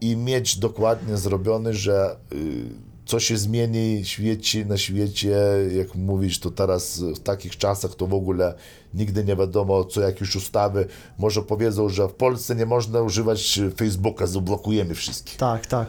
i 0.01 0.17
mieć 0.17 0.57
dokładnie 0.57 1.17
zrobiony, 1.17 1.73
że 1.73 2.15
y, 2.33 2.95
co 3.05 3.19
się 3.19 3.37
zmieni 3.37 4.05
świecie, 4.05 4.65
na 4.65 4.77
świecie, 4.77 5.37
jak 5.77 5.95
mówisz, 5.95 6.39
to 6.39 6.51
teraz 6.51 6.99
w 6.99 7.19
takich 7.19 7.57
czasach 7.57 7.95
to 7.95 8.07
w 8.07 8.13
ogóle 8.13 8.53
nigdy 8.93 9.23
nie 9.23 9.35
wiadomo, 9.35 9.85
co 9.85 10.01
jakieś 10.01 10.35
ustawy, 10.35 10.87
może 11.17 11.41
powiedzą, 11.41 11.89
że 11.89 12.07
w 12.07 12.13
Polsce 12.13 12.55
nie 12.55 12.65
można 12.65 13.01
używać 13.01 13.59
Facebooka, 13.77 14.27
zablokujemy 14.27 14.95
wszystkich. 14.95 15.37
tak, 15.37 15.65
tak. 15.65 15.87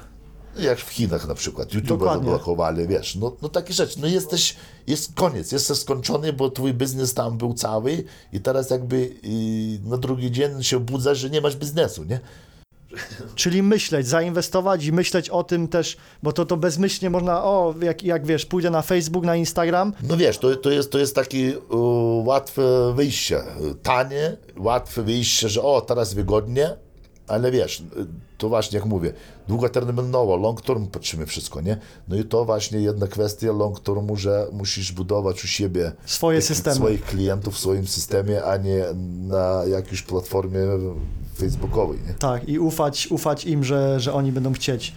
Jak 0.58 0.78
w 0.78 0.88
Chinach 0.88 1.28
na 1.28 1.34
przykład, 1.34 1.74
YouTube 1.74 2.02
zablokowali, 2.02 2.88
wiesz, 2.88 3.16
no, 3.16 3.36
no 3.42 3.48
takie 3.48 3.74
rzeczy, 3.74 4.00
no 4.00 4.06
jesteś, 4.06 4.56
jest 4.86 5.14
koniec, 5.14 5.52
jesteś 5.52 5.78
skończony, 5.78 6.32
bo 6.32 6.50
twój 6.50 6.74
biznes 6.74 7.14
tam 7.14 7.38
był 7.38 7.54
cały 7.54 8.04
i 8.32 8.40
teraz 8.40 8.70
jakby 8.70 9.16
i 9.22 9.78
na 9.84 9.96
drugi 9.96 10.30
dzień 10.30 10.62
się 10.62 10.76
obudzasz, 10.76 11.18
że 11.18 11.30
nie 11.30 11.40
masz 11.40 11.56
biznesu, 11.56 12.04
nie? 12.04 12.20
Czyli 13.34 13.62
myśleć, 13.62 14.06
zainwestować 14.06 14.84
i 14.84 14.92
myśleć 14.92 15.30
o 15.30 15.44
tym 15.44 15.68
też, 15.68 15.96
bo 16.22 16.32
to, 16.32 16.44
to 16.44 16.56
bezmyślnie 16.56 17.10
można, 17.10 17.44
o, 17.44 17.74
jak, 17.82 18.02
jak 18.02 18.26
wiesz, 18.26 18.46
pójdę 18.46 18.70
na 18.70 18.82
Facebook, 18.82 19.24
na 19.24 19.36
Instagram, 19.36 19.92
No 20.02 20.16
wiesz, 20.16 20.38
to, 20.38 20.56
to, 20.56 20.70
jest, 20.70 20.92
to 20.92 20.98
jest 20.98 21.14
takie 21.14 21.38
e, 21.38 21.76
łatwe 22.24 22.92
wyjście. 22.94 23.42
Tanie, 23.82 24.36
łatwe 24.56 25.02
wyjście, 25.02 25.48
że 25.48 25.62
o, 25.62 25.80
teraz 25.80 26.14
wygodnie, 26.14 26.76
ale 27.28 27.50
wiesz, 27.50 27.82
to 28.38 28.48
właśnie 28.48 28.78
jak 28.78 28.88
mówię, 28.88 29.12
długoterminowo, 29.48 30.36
long 30.36 30.62
term 30.62 30.86
patrzymy 30.86 31.26
wszystko, 31.26 31.60
nie? 31.60 31.78
No 32.08 32.16
i 32.16 32.24
to 32.24 32.44
właśnie 32.44 32.80
jedna 32.80 33.06
kwestia 33.06 33.52
long 33.52 33.80
termu, 33.80 34.16
że 34.16 34.46
musisz 34.52 34.92
budować 34.92 35.44
u 35.44 35.46
siebie 35.46 35.92
Swoje 36.06 36.42
systemy. 36.42 36.76
swoich 36.76 37.04
klientów 37.04 37.54
w 37.54 37.58
swoim 37.58 37.86
systemie, 37.86 38.44
a 38.44 38.56
nie 38.56 38.84
na 39.28 39.62
jakiejś 39.70 40.02
platformie 40.02 40.60
facebookowej, 41.38 41.98
nie? 42.08 42.14
Tak, 42.14 42.48
i 42.48 42.58
ufać, 42.58 43.08
ufać 43.10 43.44
im, 43.44 43.64
że, 43.64 44.00
że 44.00 44.12
oni 44.12 44.32
będą 44.32 44.52
chcieć. 44.52 44.92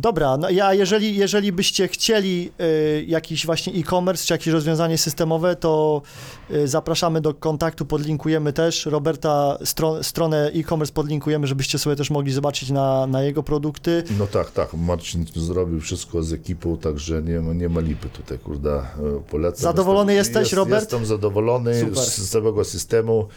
Dobra, 0.00 0.36
no 0.36 0.50
ja 0.50 0.74
jeżeli, 0.74 1.16
jeżeli 1.16 1.52
byście 1.52 1.88
chcieli 1.88 2.50
y, 2.60 3.04
jakiś 3.08 3.46
właśnie 3.46 3.72
e-commerce 3.72 4.24
czy 4.26 4.34
jakieś 4.34 4.46
rozwiązanie 4.46 4.98
systemowe, 4.98 5.56
to 5.56 6.02
y, 6.50 6.68
zapraszamy 6.68 7.20
do 7.20 7.34
kontaktu, 7.34 7.86
podlinkujemy 7.86 8.52
też. 8.52 8.86
Roberta 8.86 9.58
stron, 9.64 10.04
stronę 10.04 10.50
e-commerce 10.54 10.92
podlinkujemy, 10.92 11.46
żebyście 11.46 11.78
sobie 11.78 11.96
też 11.96 12.10
mogli 12.10 12.32
zobaczyć 12.32 12.70
na, 12.70 13.06
na 13.06 13.22
jego 13.22 13.42
produkty. 13.42 14.02
No 14.18 14.26
tak, 14.26 14.50
tak. 14.50 14.74
Marcin 14.74 15.24
zrobił 15.36 15.80
wszystko 15.80 16.22
z 16.22 16.32
ekipą, 16.32 16.76
także 16.76 17.22
nie 17.22 17.40
ma, 17.40 17.52
nie 17.52 17.68
ma 17.68 17.80
lipy 17.80 18.08
tutaj, 18.08 18.38
kurde, 18.38 18.78
e, 18.78 18.84
polecam. 19.30 19.62
Zadowolony 19.62 20.14
Jestem- 20.14 20.42
jesteś, 20.42 20.56
Robert? 20.56 20.82
Jestem 20.82 21.06
zadowolony 21.06 21.80
Super. 21.80 21.96
z 21.98 22.30
całego 22.30 22.64
systemu. 22.64 23.28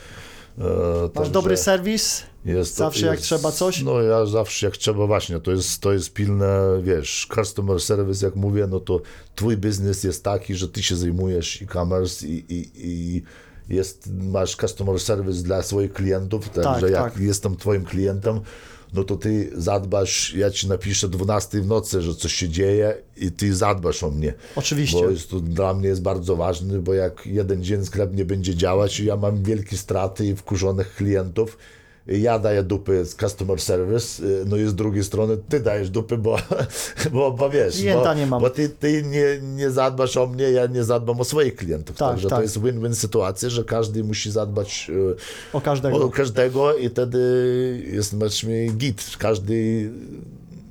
E, 0.57 0.61
Masz 1.01 1.11
także 1.13 1.31
dobry 1.31 1.57
serwis? 1.57 2.23
jest, 2.45 2.75
zawsze 2.75 3.05
jak 3.05 3.19
trzeba 3.19 3.51
coś? 3.51 3.83
No 3.83 4.01
ja 4.01 4.25
zawsze 4.25 4.65
jak 4.65 4.77
trzeba 4.77 5.07
właśnie, 5.07 5.39
to 5.39 5.51
jest, 5.51 5.81
to 5.81 5.93
jest 5.93 6.13
pilne, 6.13 6.61
wiesz, 6.83 7.27
customer 7.35 7.79
service, 7.81 8.25
jak 8.25 8.35
mówię, 8.35 8.67
no 8.67 8.79
to 8.79 9.01
twój 9.35 9.57
biznes 9.57 10.03
jest 10.03 10.23
taki, 10.23 10.55
że 10.55 10.67
ty 10.67 10.83
się 10.83 10.95
zajmujesz 10.95 11.61
e-commerce 11.61 12.27
i, 12.27 12.45
i, 12.49 12.69
i 12.75 13.23
jest, 13.69 14.09
masz 14.23 14.55
customer 14.55 14.99
service 14.99 15.43
dla 15.43 15.61
swoich 15.61 15.93
klientów, 15.93 16.49
także 16.49 16.81
Tak, 16.81 16.91
jak 16.91 17.13
tak. 17.13 17.21
jestem 17.21 17.55
twoim 17.57 17.85
klientem, 17.85 18.39
no 18.93 19.04
to 19.04 19.17
ty 19.17 19.49
zadbasz, 19.56 20.34
ja 20.34 20.51
ci 20.51 20.67
napiszę 20.67 21.10
12 21.10 21.62
w 21.62 21.67
nocy, 21.67 22.01
że 22.01 22.15
coś 22.15 22.34
się 22.34 22.49
dzieje 22.49 22.97
i 23.17 23.32
ty 23.32 23.56
zadbasz 23.56 24.04
o 24.04 24.12
mnie. 24.12 24.34
Oczywiście. 24.56 25.01
Bo 25.01 25.10
jest 25.10 25.30
to 25.30 25.39
dla 25.39 25.73
mnie 25.73 25.88
jest 25.88 26.01
bardzo 26.01 26.36
ważny, 26.36 26.80
bo 26.80 26.93
jak 26.93 27.25
jeden 27.25 27.63
dzień 27.63 27.86
sklep 27.86 28.15
nie 28.15 28.25
będzie 28.25 28.56
działać 28.56 28.99
i 28.99 29.06
ja 29.06 29.17
mam 29.17 29.43
wielkie 29.43 29.77
straty 29.77 30.25
i 30.25 30.36
wkurzonych 30.36 30.95
klientów, 30.95 31.58
ja 32.07 32.39
daję 32.39 32.63
dupy 32.63 33.05
z 33.05 33.15
customer 33.15 33.61
service, 33.61 34.23
y, 34.23 34.45
no 34.47 34.57
i 34.57 34.65
z 34.67 34.75
drugiej 34.75 35.03
strony 35.03 35.37
ty 35.49 35.59
dajesz 35.59 35.89
dupy, 35.89 36.17
bo, 36.17 36.37
bo, 37.13 37.31
bo 37.31 37.49
wiesz, 37.49 37.75
Klienta 37.75 38.03
bo, 38.03 38.13
nie 38.13 38.25
mam. 38.27 38.41
bo 38.41 38.49
ty, 38.49 38.69
ty 38.69 39.03
nie, 39.03 39.39
nie 39.55 39.71
zadbasz 39.71 40.17
o 40.17 40.27
mnie, 40.27 40.51
ja 40.51 40.65
nie 40.67 40.83
zadbam 40.83 41.19
o 41.21 41.23
swoich 41.23 41.55
klientów. 41.55 41.97
Tak, 41.97 42.09
Także 42.09 42.29
tak. 42.29 42.37
to 42.39 42.43
jest 42.43 42.59
win-win 42.61 42.95
sytuacja, 42.95 43.49
że 43.49 43.63
każdy 43.63 44.03
musi 44.03 44.31
zadbać 44.31 44.87
y, 44.89 45.15
O 45.53 45.61
każdego. 45.61 46.05
o 46.05 46.09
każdego 46.09 46.75
i 46.75 46.89
wtedy 46.89 47.19
jest 47.91 48.13
masz 48.13 48.45
git. 48.77 49.15
Każdy 49.19 49.89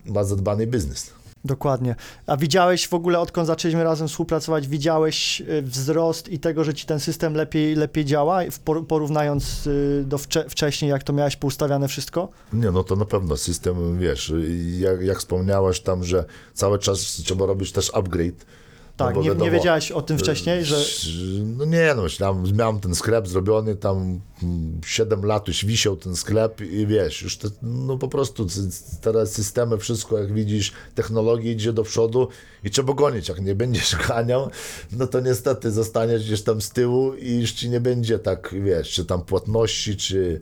ma 0.07 0.25
zadbany 0.25 0.67
biznes. 0.67 1.11
Dokładnie. 1.45 1.95
A 2.27 2.37
widziałeś 2.37 2.89
w 2.89 2.95
ogóle, 2.95 3.19
odkąd 3.21 3.47
zaczęliśmy 3.47 3.85
razem 3.85 4.09
współpracować, 4.09 4.69
widziałeś 4.69 5.41
y, 5.41 5.63
wzrost 5.63 6.29
i 6.29 6.39
tego, 6.39 6.65
że 6.65 6.75
ci 6.75 6.87
ten 6.87 7.01
system 7.01 7.35
lepiej, 7.35 7.75
lepiej 7.75 8.05
działa, 8.05 8.41
porównując 8.89 9.67
y, 9.67 10.05
do 10.07 10.17
wcze- 10.17 10.49
wcześniej, 10.49 10.91
jak 10.91 11.03
to 11.03 11.13
miałeś 11.13 11.37
poustawiane 11.37 11.89
wszystko? 11.89 12.29
Nie, 12.53 12.71
no 12.71 12.85
to 12.85 12.97
na 12.97 13.05
pewno 13.05 13.37
system, 13.37 13.99
wiesz, 13.99 14.33
jak, 14.79 15.03
jak 15.03 15.19
wspomniałeś 15.19 15.81
tam, 15.81 16.05
że 16.05 16.25
cały 16.55 16.79
czas 16.79 16.99
trzeba 17.01 17.47
robić 17.47 17.73
też 17.73 17.91
upgrade. 17.95 18.47
Tak, 19.05 19.15
no 19.15 19.23
nie, 19.23 19.29
nie 19.29 19.35
wiadomo, 19.35 19.51
wiedziałeś 19.51 19.93
o 19.93 20.03
tym 20.03 20.19
wcześniej, 20.19 20.65
że... 20.65 20.77
No 21.57 21.65
nie, 21.65 21.93
no 21.97 22.03
myślałem, 22.03 22.57
miałem 22.57 22.81
ten 22.81 22.95
sklep 22.95 23.29
zrobiony, 23.29 23.77
tam 23.77 24.21
7 24.87 25.25
lat 25.25 25.49
już 25.49 25.65
wisiał 25.65 25.97
ten 25.97 26.17
sklep 26.17 26.61
i 26.61 26.87
wiesz, 26.87 27.23
już 27.23 27.39
te, 27.39 27.49
no 27.63 27.99
po 27.99 28.09
prostu 28.09 28.47
teraz 29.01 29.33
systemy, 29.33 29.79
wszystko 29.79 30.19
jak 30.19 30.33
widzisz, 30.33 30.73
technologia 30.95 31.53
idzie 31.53 31.73
do 31.73 31.83
przodu 31.83 32.29
i 32.65 32.71
trzeba 32.71 32.95
gonić, 32.95 33.29
jak 33.29 33.41
nie 33.41 33.55
będziesz 33.55 33.97
ganiał, 34.09 34.51
no 34.93 35.07
to 35.07 35.21
niestety 35.21 35.71
zostaniesz 35.71 36.25
gdzieś 36.25 36.43
tam 36.43 36.61
z 36.61 36.71
tyłu 36.71 37.15
i 37.15 37.41
już 37.41 37.53
ci 37.53 37.71
nie 37.71 37.81
będzie 37.81 38.19
tak, 38.19 38.55
wiesz, 38.63 38.91
czy 38.91 39.05
tam 39.05 39.23
płatności, 39.23 39.97
czy 39.97 40.41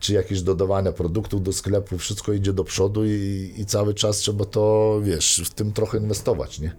czy 0.00 0.12
jakieś 0.12 0.42
dodawania 0.42 0.92
produktów 0.92 1.42
do 1.42 1.52
sklepu, 1.52 1.98
wszystko 1.98 2.32
idzie 2.32 2.52
do 2.52 2.64
przodu 2.64 3.04
i, 3.04 3.54
i 3.56 3.66
cały 3.66 3.94
czas 3.94 4.18
trzeba 4.18 4.44
to, 4.44 4.98
wiesz, 5.02 5.42
w 5.44 5.54
tym 5.54 5.72
trochę 5.72 5.98
inwestować, 5.98 6.60
nie? 6.60 6.76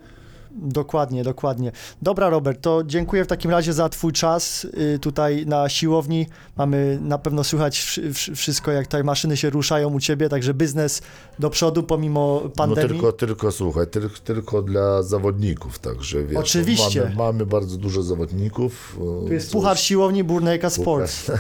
Dokładnie, 0.58 1.24
dokładnie. 1.24 1.72
Dobra, 2.02 2.30
Robert, 2.30 2.62
to 2.62 2.84
dziękuję 2.86 3.24
w 3.26 3.28
takim 3.28 3.52
razie 3.52 3.74
za 3.74 3.90
Twój 3.90 4.14
czas 4.14 4.66
y, 4.96 5.00
tutaj 5.00 5.46
na 5.46 5.70
siłowni. 5.70 6.28
Mamy 6.58 7.00
na 7.02 7.18
pewno 7.18 7.44
słychać 7.44 7.80
wszy- 7.80 8.14
wszy- 8.14 8.36
wszystko, 8.36 8.72
jak 8.72 8.86
tutaj 8.88 9.04
maszyny 9.04 9.38
się 9.38 9.50
ruszają 9.50 9.94
u 9.94 10.00
Ciebie, 10.00 10.30
także 10.30 10.54
biznes 10.54 11.02
do 11.40 11.50
przodu 11.50 11.84
pomimo 11.84 12.42
pandemii. 12.56 12.84
No 12.90 12.94
tylko, 12.94 13.12
tylko 13.12 13.52
słuchaj, 13.52 13.88
tylko, 13.88 14.18
tylko 14.24 14.62
dla 14.62 15.04
zawodników, 15.04 15.80
także 15.80 16.24
wiesz. 16.24 16.38
Oczywiście. 16.38 17.02
Mamy, 17.02 17.16
mamy 17.16 17.46
bardzo 17.46 17.78
dużo 17.78 18.04
zawodników. 18.04 18.98
Tu 19.28 19.34
jest 19.34 19.52
puchar 19.52 19.80
siłowni 19.80 20.24
Burnejka 20.24 20.70
Sports. 20.70 21.26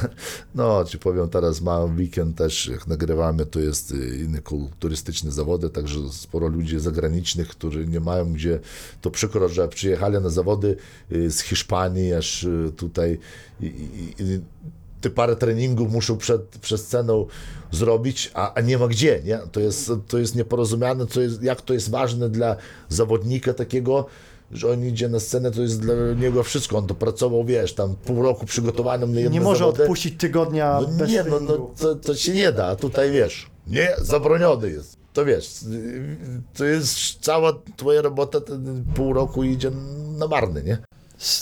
No, 0.56 0.86
ci 0.86 1.00
powiem 1.00 1.30
teraz, 1.30 1.62
mam 1.62 1.96
weekend 1.98 2.38
też, 2.38 2.68
jak 2.68 2.88
nagrywamy, 2.88 3.46
to 3.46 3.60
jest 3.60 3.92
y, 3.92 4.18
inne 4.26 4.40
kulturystyczne 4.42 5.32
zawody, 5.32 5.70
także 5.70 6.00
sporo 6.12 6.48
ludzi 6.48 6.80
zagranicznych, 6.80 7.48
którzy 7.48 7.88
nie 7.88 8.00
mają 8.00 8.34
gdzie, 8.34 8.60
to 9.08 9.12
przykro, 9.12 9.50
że 9.50 9.68
przyjechali 9.68 10.20
na 10.20 10.30
zawody 10.30 10.76
y, 11.12 11.32
z 11.32 11.42
Hiszpanii, 11.42 12.14
aż 12.14 12.44
y, 12.44 12.72
tutaj 12.78 13.20
i, 13.62 13.66
i, 13.66 14.24
i 14.24 14.40
te 15.02 15.10
parę 15.10 15.36
treningów 15.36 15.92
muszą 15.92 16.18
przed, 16.18 16.42
przed 16.42 16.82
sceną 16.82 17.26
zrobić, 17.72 18.32
a, 18.34 18.54
a 18.54 18.62
nie 18.62 18.78
ma 18.78 18.88
gdzie, 18.88 19.22
nie? 19.26 19.40
To 19.52 19.60
jest, 19.60 19.92
to 20.08 20.18
jest 20.18 20.36
nieporozumiane, 20.36 21.06
co 21.08 21.22
jest, 21.22 21.44
jak 21.44 21.62
to 21.62 21.74
jest 21.74 21.90
ważne 21.90 22.30
dla 22.30 22.56
zawodnika 22.90 23.54
takiego, 23.54 24.06
że 24.52 24.72
on 24.72 24.86
idzie 24.86 25.10
na 25.10 25.20
scenę, 25.20 25.52
to 25.52 25.62
jest 25.62 25.82
dla 25.82 25.94
niego 26.20 26.44
wszystko. 26.44 26.78
On 26.78 26.88
to 26.88 26.96
pracował, 26.96 27.46
wiesz, 27.46 27.74
tam 27.74 27.96
pół 27.96 28.24
roku 28.24 28.46
przygotowaniem 28.46 29.16
na 29.16 29.22
Nie 29.30 29.42
może 29.42 29.60
zawody. 29.60 29.84
odpuścić 29.84 30.20
tygodnia 30.20 30.80
No 30.82 30.88
bez 30.88 31.12
nie, 31.12 31.24
no, 31.24 31.40
no 31.40 31.72
to, 31.80 31.96
to 31.96 32.16
się 32.16 32.34
nie 32.34 32.52
da, 32.52 32.66
a 32.66 32.76
tutaj 32.76 33.12
wiesz, 33.12 33.50
nie, 33.68 33.96
zabroniony 34.02 34.72
jest. 34.72 34.97
To 35.18 35.26
wiesz, 35.26 35.66
to 36.54 36.66
jest 36.66 37.20
cała 37.22 37.54
twoja 37.78 38.02
robota, 38.02 38.42
ten 38.42 38.86
pół 38.96 39.14
roku 39.14 39.44
idzie 39.44 39.72
na 40.18 40.28
marny, 40.28 40.64
nie? 40.64 40.78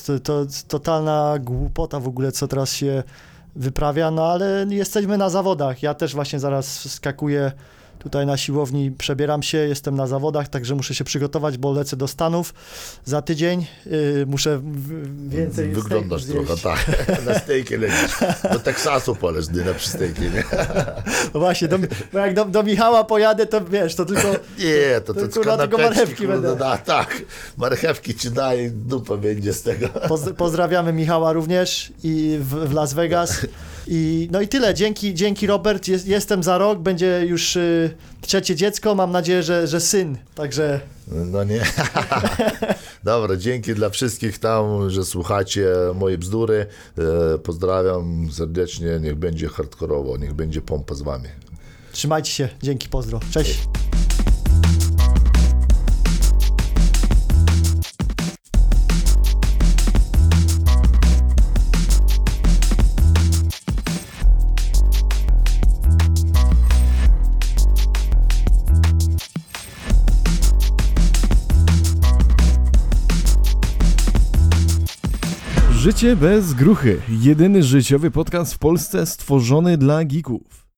To, 0.06 0.20
to 0.20 0.46
totalna 0.68 1.36
głupota 1.40 2.00
w 2.00 2.08
ogóle, 2.08 2.32
co 2.32 2.48
teraz 2.48 2.74
się 2.74 3.04
wyprawia, 3.56 4.12
no 4.12 4.26
ale 4.26 4.66
jesteśmy 4.70 5.18
na 5.18 5.30
zawodach. 5.30 5.84
Ja 5.84 5.94
też 5.94 6.16
właśnie 6.16 6.40
zaraz 6.40 6.92
skakuję 6.92 7.52
tutaj 8.06 8.26
na 8.26 8.38
siłowni, 8.38 8.92
przebieram 8.92 9.44
się, 9.44 9.58
jestem 9.58 9.96
na 9.96 10.08
zawodach, 10.08 10.48
także 10.48 10.76
muszę 10.76 10.96
się 10.96 11.04
przygotować, 11.04 11.58
bo 11.58 11.72
lecę 11.72 11.98
do 11.98 12.08
Stanów 12.08 12.54
za 13.06 13.22
tydzień. 13.22 13.66
Yy, 13.86 14.26
muszę 14.28 14.62
więcej 15.28 15.70
Wyglądasz 15.70 16.26
trochę 16.26 16.58
tak, 16.58 16.86
na 17.26 17.40
stejki 17.40 17.78
lecisz. 17.78 18.18
Do 18.52 18.60
Teksasu 18.60 19.16
polesz, 19.16 19.48
gdy 19.48 19.66
na 19.66 19.74
przystejki, 19.74 20.22
nie? 20.22 20.44
No 21.34 21.40
właśnie, 21.40 21.68
do, 21.68 21.78
bo 22.14 22.20
jak 22.20 22.34
do, 22.34 22.46
do 22.46 22.64
Michała 22.64 23.04
pojadę, 23.04 23.46
to 23.46 23.66
wiesz, 23.66 23.96
to 23.96 24.06
tylko 24.06 24.28
Nie, 24.60 25.02
to, 25.06 25.14
To 25.14 25.28
to, 25.28 25.58
tylko 25.58 25.78
marchewki 25.78 26.28
będę. 26.28 26.56
Da, 26.56 26.78
tak, 26.78 27.22
marchewki 27.58 28.16
ci 28.16 28.32
daje, 28.32 28.70
dupa 28.70 29.18
będzie 29.18 29.54
z 29.54 29.62
tego. 29.62 29.88
Poz, 29.88 30.22
pozdrawiamy 30.38 30.94
Michała 30.94 31.34
również 31.34 31.94
i 32.04 32.38
w, 32.42 32.70
w 32.70 32.74
Las 32.74 32.94
Vegas. 32.94 33.38
I, 33.88 34.28
no 34.32 34.42
i 34.42 34.48
tyle. 34.48 34.74
Dzięki, 34.74 35.14
dzięki 35.14 35.48
Robert. 35.48 35.88
Jest, 35.88 36.08
jestem 36.08 36.44
za 36.44 36.58
rok. 36.58 36.80
Będzie 36.80 37.26
już 37.28 37.56
y, 37.56 37.96
trzecie 38.22 38.56
dziecko. 38.56 38.96
Mam 38.96 39.12
nadzieję, 39.12 39.44
że, 39.44 39.68
że 39.68 39.80
syn. 39.82 40.18
Także 40.36 40.80
No 41.08 41.44
nie. 41.44 41.62
Dobra, 43.04 43.38
dzięki 43.38 43.74
dla 43.74 43.90
wszystkich 43.90 44.40
tam, 44.40 44.90
że 44.90 45.06
słuchacie 45.06 45.68
mojej 45.96 46.18
bzdury. 46.18 46.66
E, 46.98 47.38
Pozdrawiam 47.38 48.28
serdecznie, 48.32 49.00
niech 49.02 49.16
będzie 49.16 49.48
hardkorowo, 49.48 50.18
niech 50.18 50.34
będzie 50.34 50.62
pompa 50.62 50.96
z 50.96 51.02
wami. 51.02 51.28
trzymajcie 51.92 52.32
się. 52.32 52.50
Dzięki, 52.64 52.90
pozdro. 52.90 53.20
Cześć. 53.32 53.60
Życie 75.86 76.16
bez 76.16 76.54
gruchy. 76.54 77.02
Jedyny 77.10 77.64
życiowy 77.64 78.12
podcast 78.12 78.54
w 78.54 78.58
Polsce 78.58 79.06
stworzony 79.06 79.78
dla 79.78 80.06
geeków. 80.06 80.65